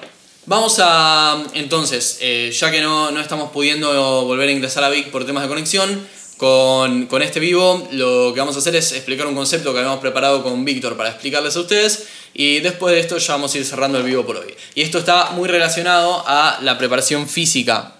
[0.45, 1.43] vamos a.
[1.53, 5.49] Entonces, eh, ya que no, estamos pudiendo volver a ingresar a Vic por temas de
[5.49, 6.07] conexión,
[6.37, 10.01] Con, con, este vivo lo que vamos a hacer es explicar un concepto que habíamos
[10.01, 13.65] preparado con Víctor para explicarles a ustedes y después de esto ya vamos a ir
[13.65, 14.53] cerrando el vivo por hoy.
[14.75, 17.95] Y esto está muy relacionado a la preparación física.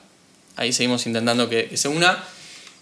[0.58, 2.24] Ahí seguimos intentando que se una.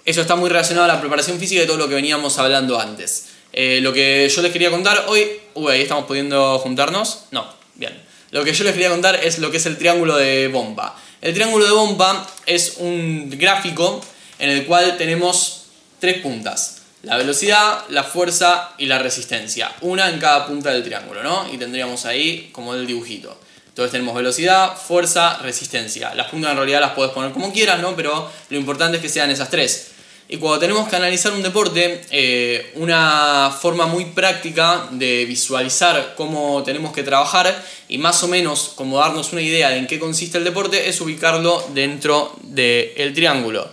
[0.06, 3.28] Eso está muy relacionado a la preparación física de todo lo que veníamos hablando antes.
[3.54, 5.40] Eh, lo que yo les quería contar hoy...
[5.54, 7.26] Uy, ahí estamos pudiendo juntarnos.
[7.32, 7.94] No, bien.
[8.32, 10.96] Lo que yo les quería contar es lo que es el triángulo de bomba.
[11.22, 14.02] El triángulo de bomba es un gráfico
[14.40, 15.68] en el cual tenemos
[16.00, 16.82] tres puntas.
[17.04, 19.72] La velocidad, la fuerza y la resistencia.
[19.82, 21.48] Una en cada punta del triángulo, ¿no?
[21.54, 23.38] Y tendríamos ahí como el dibujito.
[23.74, 26.14] Entonces tenemos velocidad, fuerza, resistencia.
[26.14, 27.96] Las puntas en realidad las puedes poner como quieras, ¿no?
[27.96, 29.94] Pero lo importante es que sean esas tres.
[30.30, 36.62] Y cuando tenemos que analizar un deporte, eh, una forma muy práctica de visualizar cómo
[36.62, 40.38] tenemos que trabajar y más o menos como darnos una idea de en qué consiste
[40.38, 43.68] el deporte es ubicarlo dentro del triángulo.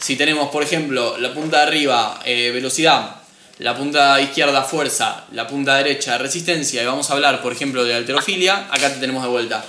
[0.00, 3.25] Si tenemos, por ejemplo, la punta de arriba eh, velocidad,
[3.58, 7.94] la punta izquierda fuerza, la punta derecha resistencia y vamos a hablar, por ejemplo, de
[7.94, 9.64] alterofilia, acá te tenemos de vuelta.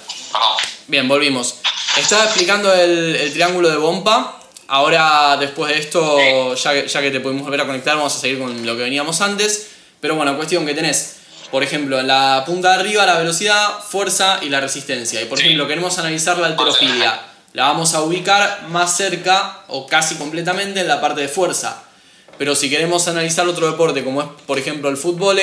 [0.88, 1.56] Bien, volvimos.
[1.98, 4.38] Estaba explicando el, el triángulo de Bompa
[4.70, 8.40] Ahora, después de esto, ya, ya que te podemos volver a conectar, vamos a seguir
[8.40, 9.70] con lo que veníamos antes.
[10.02, 11.18] Pero bueno, cuestión que tenés,
[11.52, 15.22] por ejemplo, en la punta de arriba la velocidad, fuerza y la resistencia.
[15.22, 17.22] Y por ejemplo, queremos analizar la alterofilia.
[17.54, 21.84] La vamos a ubicar más cerca o casi completamente en la parte de fuerza.
[22.38, 25.40] Pero si queremos analizar otro deporte, como es por ejemplo el fútbol,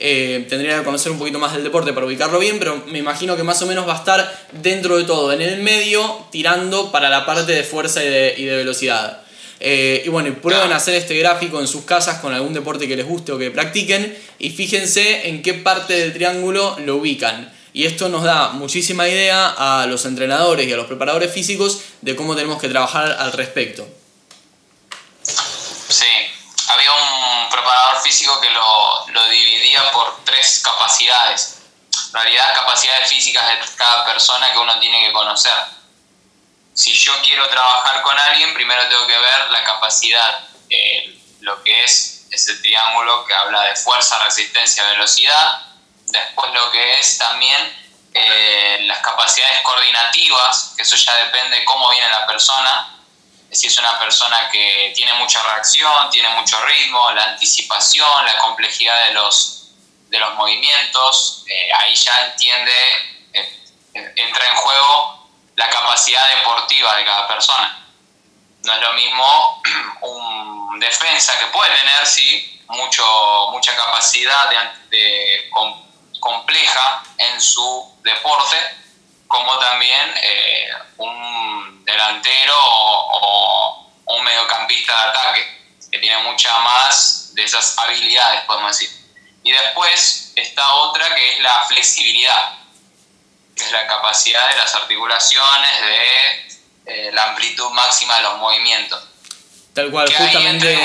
[0.00, 3.36] eh, tendría que conocer un poquito más del deporte para ubicarlo bien, pero me imagino
[3.36, 7.08] que más o menos va a estar dentro de todo, en el medio, tirando para
[7.08, 9.22] la parte de fuerza y de, velocidad.
[9.60, 13.06] Eh, y bueno, prueben hacer este gráfico en sus casas con algún deporte que les
[13.06, 17.52] guste o que practiquen y fíjense en qué parte del triángulo lo ubican.
[17.72, 22.14] Y esto nos da muchísima idea a los entrenadores y a los preparadores físicos de
[22.14, 23.86] cómo tenemos que trabajar al respecto.
[26.78, 31.58] Había un preparador físico que lo, dividía por tres capacidades.
[32.06, 35.58] En realidad, capacidades físicas de cada persona que uno tiene que conocer.
[36.74, 40.48] Si yo quiero trabajar con alguien, primero tengo que ver la capacidad,
[41.40, 45.60] lo que es ese triángulo que habla de fuerza, resistencia, velocidad.
[46.06, 47.76] Después lo que es también
[48.14, 52.97] eh, las capacidades coordinativas, que eso ya depende de cómo viene la persona
[53.50, 59.06] si es una persona que tiene mucha reacción, tiene mucho ritmo, la anticipación, la complejidad
[59.06, 59.70] de los,
[60.08, 62.72] de los movimientos, eh, ahí ya entiende,
[63.32, 67.86] eh, entra en juego la capacidad deportiva de cada persona.
[68.64, 69.62] No es lo mismo
[70.02, 74.50] un defensa que puede tener, sí, mucho, mucha capacidad
[74.90, 75.50] de,
[76.20, 78.56] compleja en su deporte,
[79.28, 85.46] como también eh, un delantero o, un mediocampista de ataque,
[85.92, 88.88] que tiene mucha más de esas habilidades, podemos decir.
[89.44, 92.58] Y después está otra que es la flexibilidad,
[93.54, 96.48] que es la capacidad de las articulaciones, de
[96.86, 99.02] eh, la amplitud máxima de los movimientos.
[99.74, 100.76] Tal cual, justamente,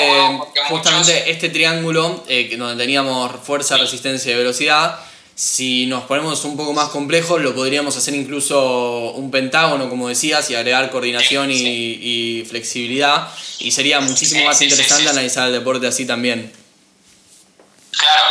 [0.68, 5.00] justamente este triángulo, eh, donde teníamos fuerza, resistencia y velocidad,
[5.36, 10.48] si nos ponemos un poco más complejos, lo podríamos hacer incluso un pentágono, como decías,
[10.50, 13.28] y agregar coordinación y, flexibilidad.
[13.58, 16.52] Y sería muchísimo más interesante analizar el deporte así también.
[17.90, 18.24] Claro,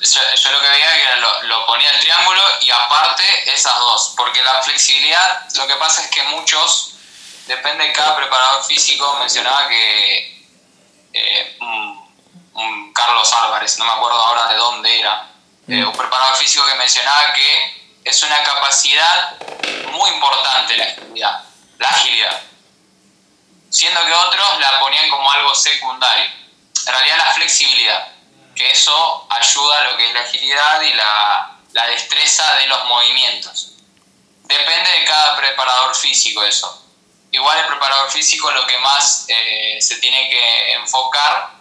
[0.00, 4.42] yo, lo que veía era lo, lo ponía el triángulo y aparte esas dos, porque
[4.42, 6.94] la flexibilidad, lo que pasa es que muchos,
[7.46, 10.44] depende de cada preparador físico, mencionaba que
[11.12, 11.58] eh,
[12.92, 15.35] Carlos Álvarez, no me acuerdo ahora de dónde era,
[15.68, 19.36] eh, un preparador físico que mencionaba que es una capacidad
[19.90, 21.44] muy importante la agilidad,
[21.78, 22.42] la agilidad,
[23.68, 26.30] siendo que otros la ponían como algo secundario.
[26.86, 28.12] En realidad la flexibilidad,
[28.54, 32.84] que eso ayuda a lo que es la agilidad y la, la destreza de los
[32.84, 33.72] movimientos.
[34.44, 36.84] Depende de cada preparador físico eso.
[37.32, 41.55] Igual el preparador físico lo que más eh, se tiene que enfocar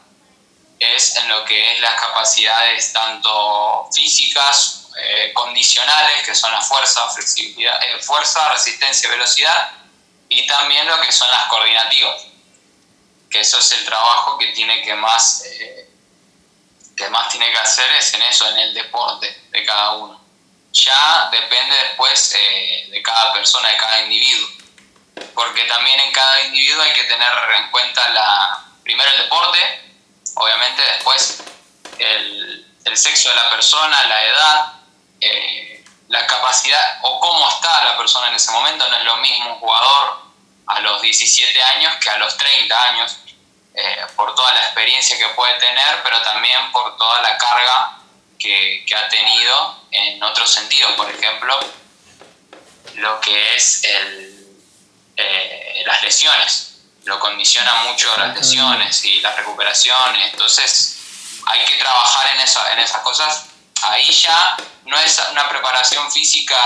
[0.79, 7.09] es en lo que es las capacidades tanto físicas, eh, condicionales, que son la fuerza,
[7.09, 9.71] flexibilidad, eh, fuerza, resistencia, velocidad,
[10.29, 12.27] y también lo que son las coordinativas,
[13.29, 15.89] que eso es el trabajo que tiene que más, eh,
[16.95, 20.21] que más tiene que hacer es en eso, en el deporte de cada uno.
[20.71, 24.49] Ya depende después de cada persona, de cada individuo,
[25.33, 29.84] porque también en cada individuo hay que tener en cuenta la, primero el deporte,
[30.35, 31.43] obviamente después
[31.99, 32.65] el,
[32.95, 34.73] sexo de la persona, la edad,
[35.19, 38.87] eh, la capacidad o cómo está la persona en ese momento.
[38.87, 40.21] No es lo mismo un jugador
[40.67, 43.17] a los 17 años que a los 30 años.
[43.77, 47.97] eh, por toda la experiencia que puede tener, pero también por toda la carga
[48.39, 50.93] que, ha tenido en otros sentidos.
[50.93, 51.59] Por ejemplo,
[52.93, 56.74] lo que es eh, las lesiones.
[57.05, 60.31] Lo condiciona mucho las lesiones y las recuperaciones.
[60.31, 60.97] Entonces,
[61.45, 63.45] hay que trabajar en, eso, en esas cosas.
[63.81, 66.57] Ahí ya no es una preparación física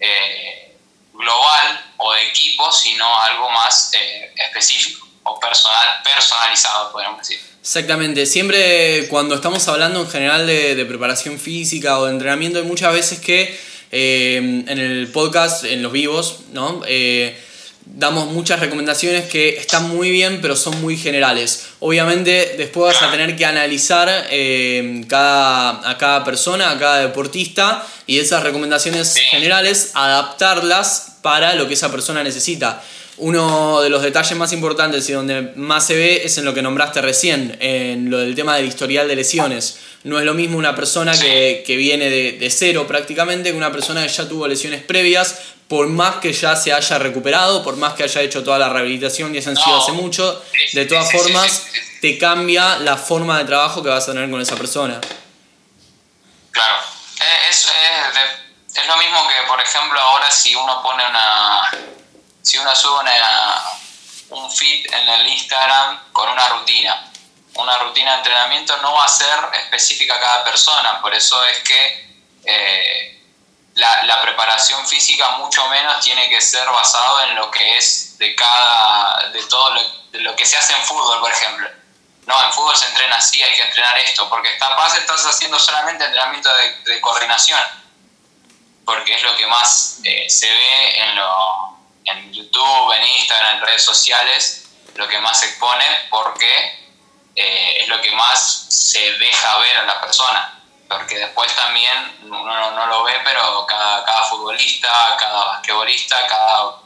[0.00, 0.76] eh,
[1.12, 3.90] global o de equipo, sino algo más
[4.36, 5.08] específico
[5.40, 7.40] personal, personalizado, podemos decir.
[7.60, 12.92] Exactamente, siempre cuando estamos hablando en general de, preparación física o de entrenamiento, hay muchas
[12.92, 13.60] veces que
[13.90, 16.82] eh, en el podcast, en los vivos, ¿no?
[16.86, 17.38] Eh,
[17.94, 21.66] damos muchas recomendaciones que están muy bien, pero son muy generales.
[21.80, 27.86] Obviamente, después vas a tener que analizar eh, cada, a cada persona, a cada deportista,
[28.06, 32.82] y esas recomendaciones generales, adaptarlas para lo que esa persona necesita.
[33.18, 36.62] Uno de los detalles más importantes y donde más se ve es en lo que
[36.62, 39.78] nombraste recién, en lo del tema del historial de lesiones.
[40.04, 44.12] No es lo mismo una persona que, viene de, cero prácticamente que una persona que
[44.12, 45.36] ya tuvo lesiones previas,
[45.68, 49.34] por más que ya se haya recuperado, por más que haya hecho toda la rehabilitación
[49.34, 50.42] y eso han sido hace mucho,
[50.72, 51.66] de todas formas
[52.00, 55.00] te cambia la forma de trabajo que vas a tener con esa persona.
[56.50, 56.76] Claro,
[57.20, 57.68] eh, es,
[58.74, 61.70] es lo mismo que, por ejemplo, ahora si uno pone una
[62.40, 63.04] si uno sube
[64.30, 67.10] un feed en el Instagram con una rutina,
[67.54, 71.58] una rutina de entrenamiento no va a ser específica a cada persona, por eso es
[71.58, 72.08] que
[72.44, 73.17] eh,
[73.78, 79.28] la, preparación física mucho menos tiene que ser basado en lo que es de cada,
[79.30, 79.74] de todo
[80.12, 81.68] lo, que se hace en fútbol, por ejemplo.
[82.26, 86.04] No, en fútbol se entrena así, hay que entrenar esto, porque capaz estás haciendo solamente
[86.04, 86.50] entrenamiento
[86.84, 87.60] de, coordinación,
[88.84, 93.60] porque es lo que más eh, se ve en lo en YouTube, en Instagram, en
[93.60, 94.64] redes sociales,
[94.94, 96.88] lo que más se expone porque
[97.36, 100.57] eh, es lo que más se deja ver a la persona.
[100.88, 106.76] Porque después también uno no lo ve, pero cada, cada futbolista, cada basquetbolista, cada,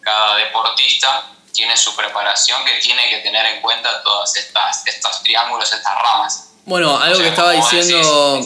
[0.00, 5.72] cada deportista tiene su preparación que tiene que tener en cuenta todas estas estos triángulos,
[5.72, 6.48] estas ramas.
[6.64, 8.40] Bueno, algo que estaba diciendo,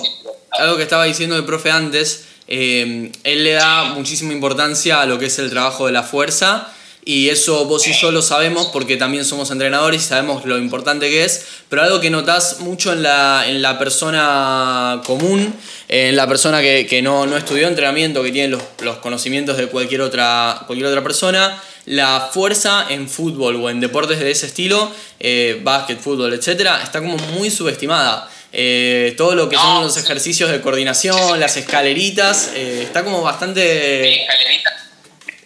[0.52, 5.18] algo que estaba diciendo el profe antes eh, él le da muchísima importancia a lo
[5.18, 6.72] que es el trabajo de la fuerza
[7.08, 11.08] y eso vos y yo lo sabemos porque también somos entrenadores y sabemos lo importante
[11.08, 15.54] que es, pero algo que notás mucho en la, en la persona común,
[15.86, 20.64] en la persona que, no, no, estudió entrenamiento, que tiene los, conocimientos de cualquier otra,
[20.66, 24.90] cualquier otra persona, la fuerza en fútbol o en deportes de ese estilo,
[25.20, 28.28] eh, básquet, fútbol, etc., está como muy subestimada.
[28.52, 34.02] Eh, todo lo que son los ejercicios de coordinación, las escaleritas, eh, está como bastante...
[34.02, 34.20] Sí,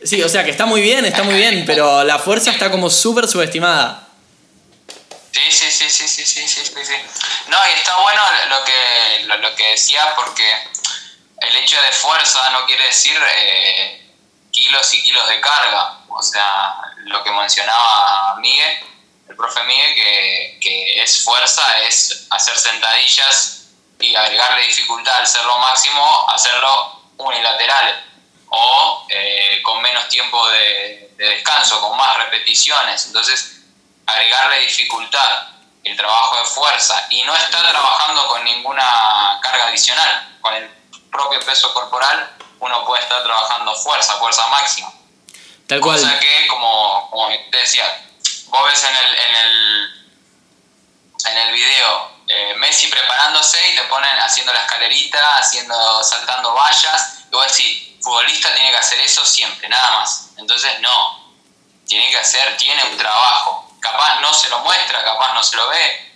[0.03, 3.29] o sea que está muy bien, está muy bien, pero la fuerza está como súper
[3.29, 4.09] subestimada.
[5.33, 6.95] Sí, sí, sí, sí, sí, sí, sí, sí.
[7.49, 10.45] No, y está bueno lo que, lo, que decía porque
[11.41, 14.15] el hecho de fuerza no quiere decir eh,
[14.51, 15.99] kilos y kilos de carga.
[16.09, 16.75] O sea,
[17.05, 18.79] lo que mencionaba Miguel,
[19.29, 23.69] el profe Miguel, que, que es fuerza, es hacer sentadillas
[24.01, 28.10] y agregarle dificultad al ser lo máximo, hacerlo unilateral
[28.51, 33.07] o eh, con menos tiempo de, descanso, con más repeticiones.
[33.07, 33.63] Entonces,
[34.07, 35.49] agregarle dificultad,
[35.83, 40.39] el trabajo de fuerza y no estar trabajando con ninguna carga adicional.
[40.41, 40.69] Con el
[41.11, 44.93] propio peso corporal uno puede estar trabajando fuerza, fuerza máxima.
[45.67, 45.99] Tal cual.
[45.99, 47.85] Cosa que, como, como te decía,
[48.47, 50.11] vos ves en el, en el,
[51.27, 57.25] en el video eh, Messi preparándose y te ponen haciendo la escalerita, haciendo, saltando vallas,
[57.29, 60.31] y vos decís, futbolista tiene que hacer eso siempre, nada más.
[60.37, 61.35] Entonces no,
[61.87, 63.75] tiene que hacer, tiene un trabajo.
[63.81, 66.11] Capaz no se lo muestra, capaz no se lo ve,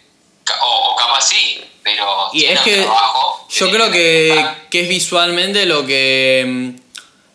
[0.60, 3.46] o, capaz sí, pero y es que trabajo.
[3.50, 6.84] Yo creo que, que es visualmente lo que mm,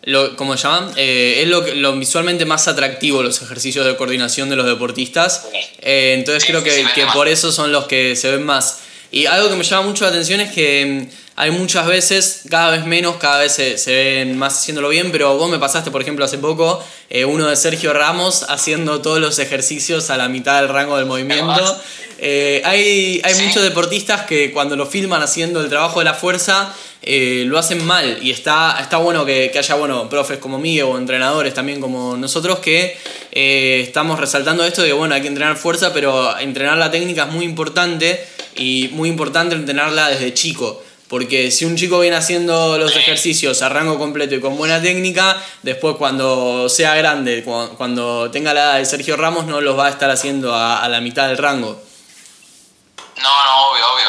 [0.02, 0.92] lo, ¿cómo se llaman?
[0.96, 5.46] Eh, es lo, lo, visualmente más atractivo los ejercicios de coordinación de los deportistas.
[5.80, 8.80] Eh, entonces creo que, que por eso son los que se ven más.
[9.10, 12.70] Y algo que me llama mucho la atención es que mm, hay muchas veces, cada
[12.70, 16.02] vez menos, cada vez se, se, ven más haciéndolo bien, pero vos me pasaste, por
[16.02, 20.60] ejemplo, hace poco eh, uno de Sergio Ramos haciendo todos los ejercicios a la mitad
[20.60, 21.80] del rango del movimiento.
[22.20, 27.44] hay hay muchos deportistas que cuando lo filman haciendo el trabajo de la fuerza, eh,
[27.46, 31.54] lo hacen mal y está, está bueno que, haya bueno, profes como Miguel o entrenadores
[31.54, 32.94] también como nosotros que
[33.32, 37.32] eh, estamos resaltando esto de bueno, hay que entrenar fuerza, pero entrenar la técnica es
[37.32, 38.22] muy importante
[38.54, 40.82] y muy importante entrenarla desde chico.
[41.10, 45.36] Porque si un chico viene haciendo los ejercicios a rango completo y con buena técnica,
[45.62, 49.90] después cuando sea grande, cuando, tenga la edad de Sergio Ramos, no los va a
[49.90, 51.82] estar haciendo a, la mitad del rango.
[53.16, 54.08] No, no, obvio, obvio.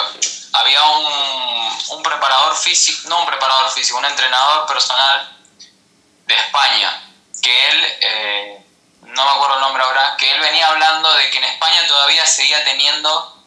[0.53, 5.37] Había un, un preparador físico, no un preparador físico, un entrenador personal
[6.27, 7.01] de España,
[7.41, 8.65] que él, eh,
[9.01, 12.27] no me acuerdo el nombre ahora, que él venía hablando de que en España todavía
[12.27, 13.43] seguía teniendo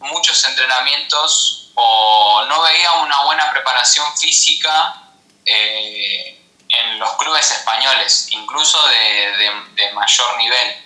[0.00, 5.02] muchos entrenamientos o no veía una buena preparación física
[5.46, 10.76] eh, en los clubes españoles, incluso de, mayor nivel.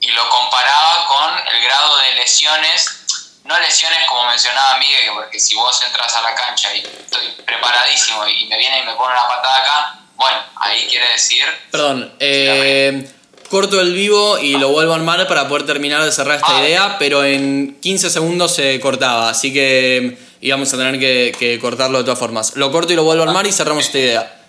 [0.00, 5.54] Y lo comparaba con el grado de lesiones, no lesiones como mencionaba Miguel, porque si
[5.54, 9.28] vos entras a la cancha y estoy preparadísimo y me viene y me pone una
[9.28, 11.46] patada acá, bueno, ahí quiere decir...
[11.70, 13.08] Perdón, eh,
[13.48, 16.64] corto el vivo y lo vuelvo a armar para poder terminar de cerrar esta ah.
[16.64, 22.04] idea, pero en 15 segundos se cortaba, así que íbamos a tener que, cortarlo de
[22.04, 22.56] todas formas.
[22.56, 24.40] Lo corto y lo vuelvo a armar y cerramos esta idea.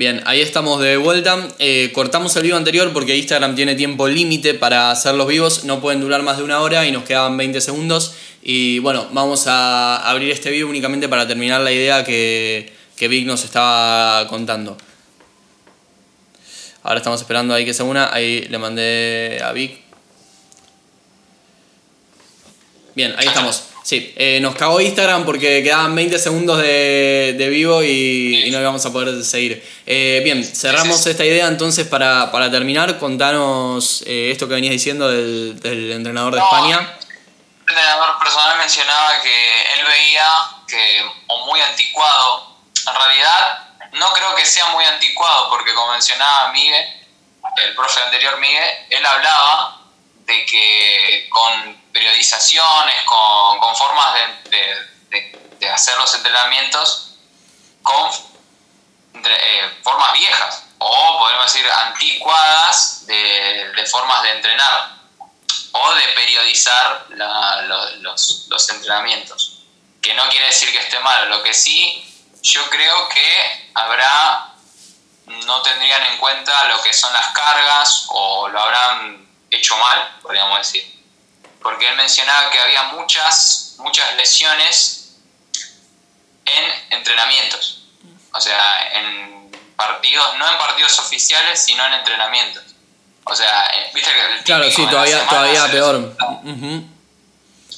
[0.00, 1.46] Bien, ahí estamos de vuelta.
[1.58, 5.64] Eh, cortamos el vivo anterior porque Instagram tiene tiempo límite para hacer los vivos.
[5.64, 8.14] No pueden durar más de una hora y nos quedaban 20 segundos.
[8.42, 13.26] Y bueno, vamos a abrir este vivo únicamente para terminar la idea que, que Vic
[13.26, 14.78] nos estaba contando.
[16.82, 18.10] Ahora estamos esperando ahí que se una.
[18.10, 19.82] Ahí le mandé a Vic.
[22.94, 23.69] Bien, ahí estamos.
[23.90, 28.92] Sí, eh, nos cagó Instagram porque quedaban 20 segundos de, vivo y, no íbamos a
[28.92, 29.68] poder seguir.
[29.84, 33.00] Eh, bien, cerramos esta idea entonces para, terminar.
[33.00, 36.76] Contanos eh, esto que venías diciendo del, entrenador de España.
[36.78, 40.28] El entrenador personal mencionaba que él veía
[40.68, 46.52] que, o muy anticuado, en realidad no creo que sea muy anticuado, porque como mencionaba
[46.52, 46.86] Miguel,
[47.56, 49.79] el profe anterior Miguel, él hablaba
[50.30, 54.14] de que con periodizaciones, con, formas
[54.44, 57.14] de, hacer los entrenamientos,
[57.82, 58.10] con
[59.24, 64.96] eh, formas viejas, o podemos decir anticuadas de, formas de entrenar,
[65.72, 67.06] o de periodizar
[68.00, 69.64] los, los entrenamientos.
[70.00, 72.06] Que no quiere decir que esté mal, lo que sí
[72.42, 74.54] yo creo que habrá,
[75.26, 80.58] no tendrían en cuenta lo que son las cargas o lo habrán hecho mal, podríamos
[80.58, 81.00] decir.
[81.62, 85.16] Porque él mencionaba que había muchas, muchas lesiones
[86.44, 87.84] en entrenamientos.
[88.32, 92.62] O sea, en partidos, no en partidos oficiales, sino en entrenamientos.
[93.24, 96.16] O sea, eh, viste que el Claro, sí, todavía, todavía peor.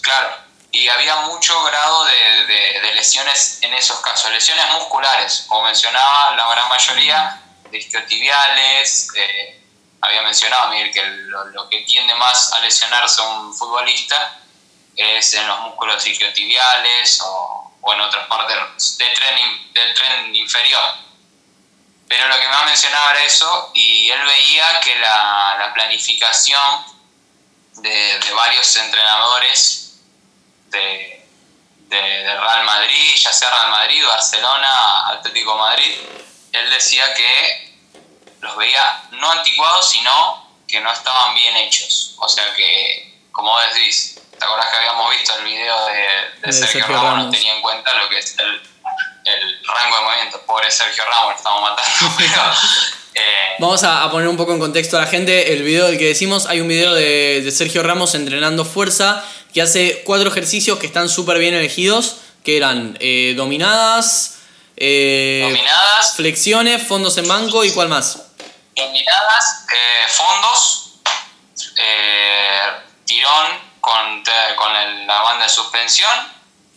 [0.01, 0.37] Claro,
[0.73, 6.68] y había mucho grado de, lesiones en esos casos, lesiones musculares, como mencionaba la gran
[6.68, 9.09] mayoría, de isquiotibiales,
[10.03, 14.38] había mencionado Miguel que lo, que tiende más a lesionarse un futbolista
[14.94, 20.94] es en los músculos isquiotibiales o, o en otras partes del tren, del tren inferior.
[22.09, 26.84] Pero lo que más mencionaba era eso y él veía que la, la planificación
[27.76, 29.82] de, de varios entrenadores
[30.66, 31.18] de,
[31.90, 35.94] Real Madrid, ya sea Real Madrid, Barcelona, Atlético Madrid,
[36.53, 37.72] él decía que
[38.43, 42.14] los veía no anticuados, sino que no estaban bien hechos.
[42.18, 45.76] O sea que, como decís, ¿te acuerdas que habíamos visto el video
[46.43, 47.26] de, Sergio, Ramos?
[47.26, 48.61] No tenía en cuenta lo que es el,
[49.64, 50.43] rango de movimiento.
[50.47, 52.24] Pobre Sergio Ramos, estamos matando,
[53.14, 53.20] eh,
[53.59, 55.53] Vamos a, poner un poco en contexto a la gente.
[55.53, 59.24] El video del que decimos, hay un video de, de Sergio Ramos entrenando fuerza
[59.55, 64.38] que hace cuatro ejercicios que están súper bien elegidos, que eran eh, dominadas,
[64.76, 68.32] eh, dominadas, flexiones, fondos en banco y cuál más.
[68.75, 70.95] Dominadas, eh, fondos,
[73.05, 73.47] tirón
[73.81, 74.23] con,
[74.57, 76.11] con la banda de suspensión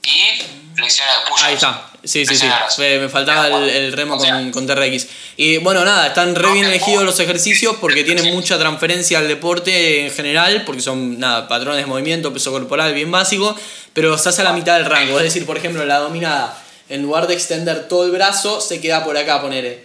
[0.04, 0.42] y
[0.76, 1.90] flexiones de push Ahí está.
[2.04, 2.48] Sí, sí, sí.
[2.78, 5.08] Me, faltaba el, remo con, con, TRX.
[5.38, 10.06] Y bueno, nada, están re bien elegidos los ejercicios porque tienen mucha transferencia al deporte
[10.06, 13.56] en general, porque son nada, patrones de movimiento, peso corporal bien básico,
[13.94, 15.18] pero se hace a la mitad del rango.
[15.18, 16.56] Es decir, por ejemplo, la dominada,
[16.90, 19.85] en lugar de extender todo el brazo, se queda por acá, ponele.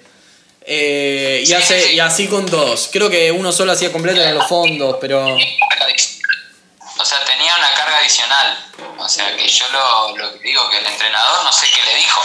[0.73, 2.91] Eh, y, hace, y así con todos.
[2.93, 5.27] Creo que uno solo hacía completo en los fondos, pero.
[5.27, 8.57] O sea, tenía una carga adicional.
[8.97, 12.21] O sea, que yo lo, lo digo que el entrenador no sé qué le dijo.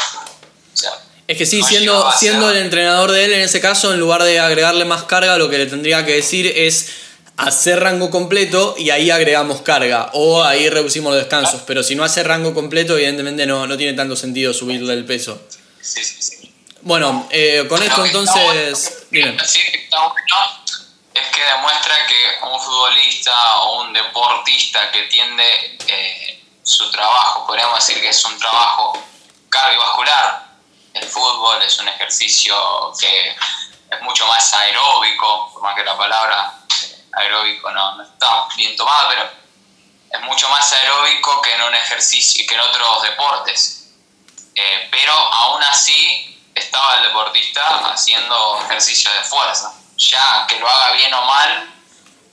[1.28, 4.40] es que sí, siendo, siendo el entrenador de él en ese caso, en lugar de
[4.40, 6.92] agregarle más carga, lo que le tendría que decir es
[7.38, 11.64] hacer rango completo y ahí agregamos carga o ahí reducimos los descansos.
[11.66, 15.42] Pero si no hace rango completo, evidentemente no, no tiene tanto sentido subirle el peso.
[15.82, 16.35] Sí, sí, sí.
[16.86, 19.08] Bueno, eh, con esto Lo que entonces...
[19.10, 19.48] bueno- Bien.
[19.48, 20.62] sí, que está bueno
[21.16, 27.80] es que demuestra que un futbolista o un deportista que tiende eh, su trabajo, podríamos
[27.80, 29.02] decir que es un trabajo
[29.50, 30.46] cardiovascular,
[30.94, 32.56] el fútbol es un ejercicio
[33.00, 38.46] que es mucho más aeróbico, por más que la palabra eh, aeróbico no, no está
[38.58, 39.30] bien tomada, pero
[40.12, 43.88] es mucho más aeróbico que en un ejercicio que en otros deportes.
[44.54, 46.35] Eh, pero aún así
[46.76, 49.74] estaba el deportista haciendo ejercicio de fuerza.
[49.96, 51.74] Ya que lo haga bien o mal,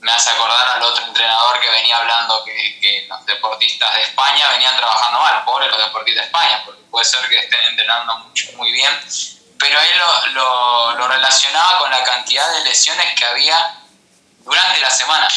[0.01, 4.77] me hace acordar al otro entrenador que venía hablando que, los deportistas de España venían
[4.77, 8.73] trabajando mal, pobre los deportistas de España, porque puede ser que estén entrenando mucho, muy
[8.73, 8.93] bien,
[9.61, 13.79] pero él lo, relacionaba con la cantidad de lesiones que había
[14.39, 15.29] durante la semana.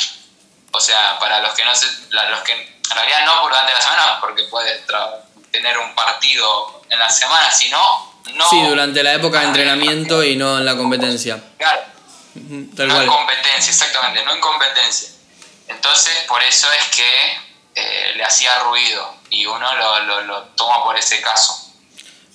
[0.72, 4.20] O sea, para los que no se, los que en realidad no durante la semana,
[4.20, 4.84] porque puede
[5.52, 8.50] tener un partido en la semana, sino no.
[8.50, 11.42] Sí, durante la época de entrenamiento y no en la competencia.
[11.58, 11.82] Claro,
[12.76, 15.10] Tal no en competencia, exactamente, no en competencia.
[15.68, 20.84] Entonces, por eso es que eh, le hacía ruido y uno lo, lo, lo toma
[20.84, 21.62] por ese caso.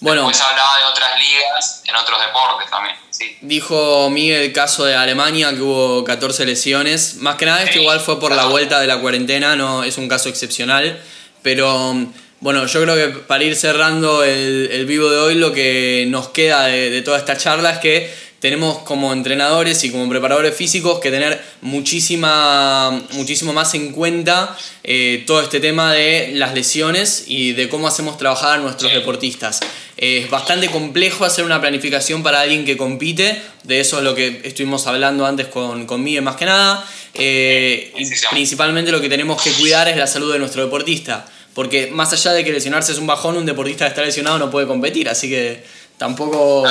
[0.01, 3.37] Bueno, Después hablaba de otras ligas en otros deportes también, sí.
[3.43, 7.17] dijo Miguel el caso de Alemania que hubo 14 lesiones.
[7.17, 9.99] Más que nada esto Sí, igual fue por la vuelta de la cuarentena, no es
[9.99, 11.03] un caso excepcional.
[11.43, 11.95] Pero
[12.41, 16.29] bueno, yo creo que para ir cerrando el, el vivo de hoy, lo que nos
[16.29, 20.99] queda de, de toda esta charla es que tenemos como entrenadores y como preparadores físicos
[20.99, 27.53] que tener muchísima, muchísimo más en cuenta eh, todo este tema de las lesiones y
[27.53, 29.61] de cómo hacemos trabajar a nuestros deportistas.
[29.99, 34.15] Eh, es bastante complejo hacer una planificación para alguien que compite, de eso es lo
[34.15, 36.83] que estuvimos hablando antes con, con Miguel más que nada.
[37.13, 41.27] Eh, y principalmente lo que tenemos que cuidar es la salud de nuestro deportista.
[41.61, 44.51] Porque más allá de que lesionarse es un bajón, un deportista que está lesionado no
[44.51, 45.63] puede competir, así que
[45.99, 46.65] tampoco,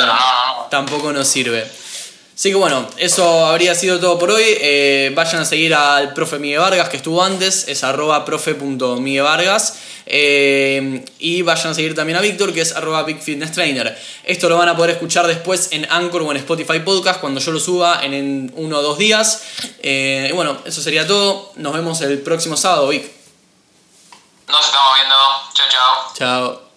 [0.72, 1.64] tampoco nos sirve.
[2.36, 4.42] Así que bueno, eso habría sido todo por hoy.
[4.48, 9.76] Eh, vayan a seguir al profe Miguel Vargas que estuvo antes, es arroba profe.miguelvargas.
[10.08, 13.96] Eh, y vayan a seguir también a Víctor que es arroba Big Fitness Trainer.
[14.24, 17.52] Esto lo van a poder escuchar después en Anchor o en Spotify Podcast cuando yo
[17.52, 19.44] lo suba en, en uno o dos días.
[19.84, 21.52] Eh, y bueno, eso sería todo.
[21.58, 23.19] Nos vemos el próximo sábado, Vic.
[24.50, 25.16] Nos estamos viendo.
[25.54, 26.14] Chao, chao.
[26.14, 26.69] Chao.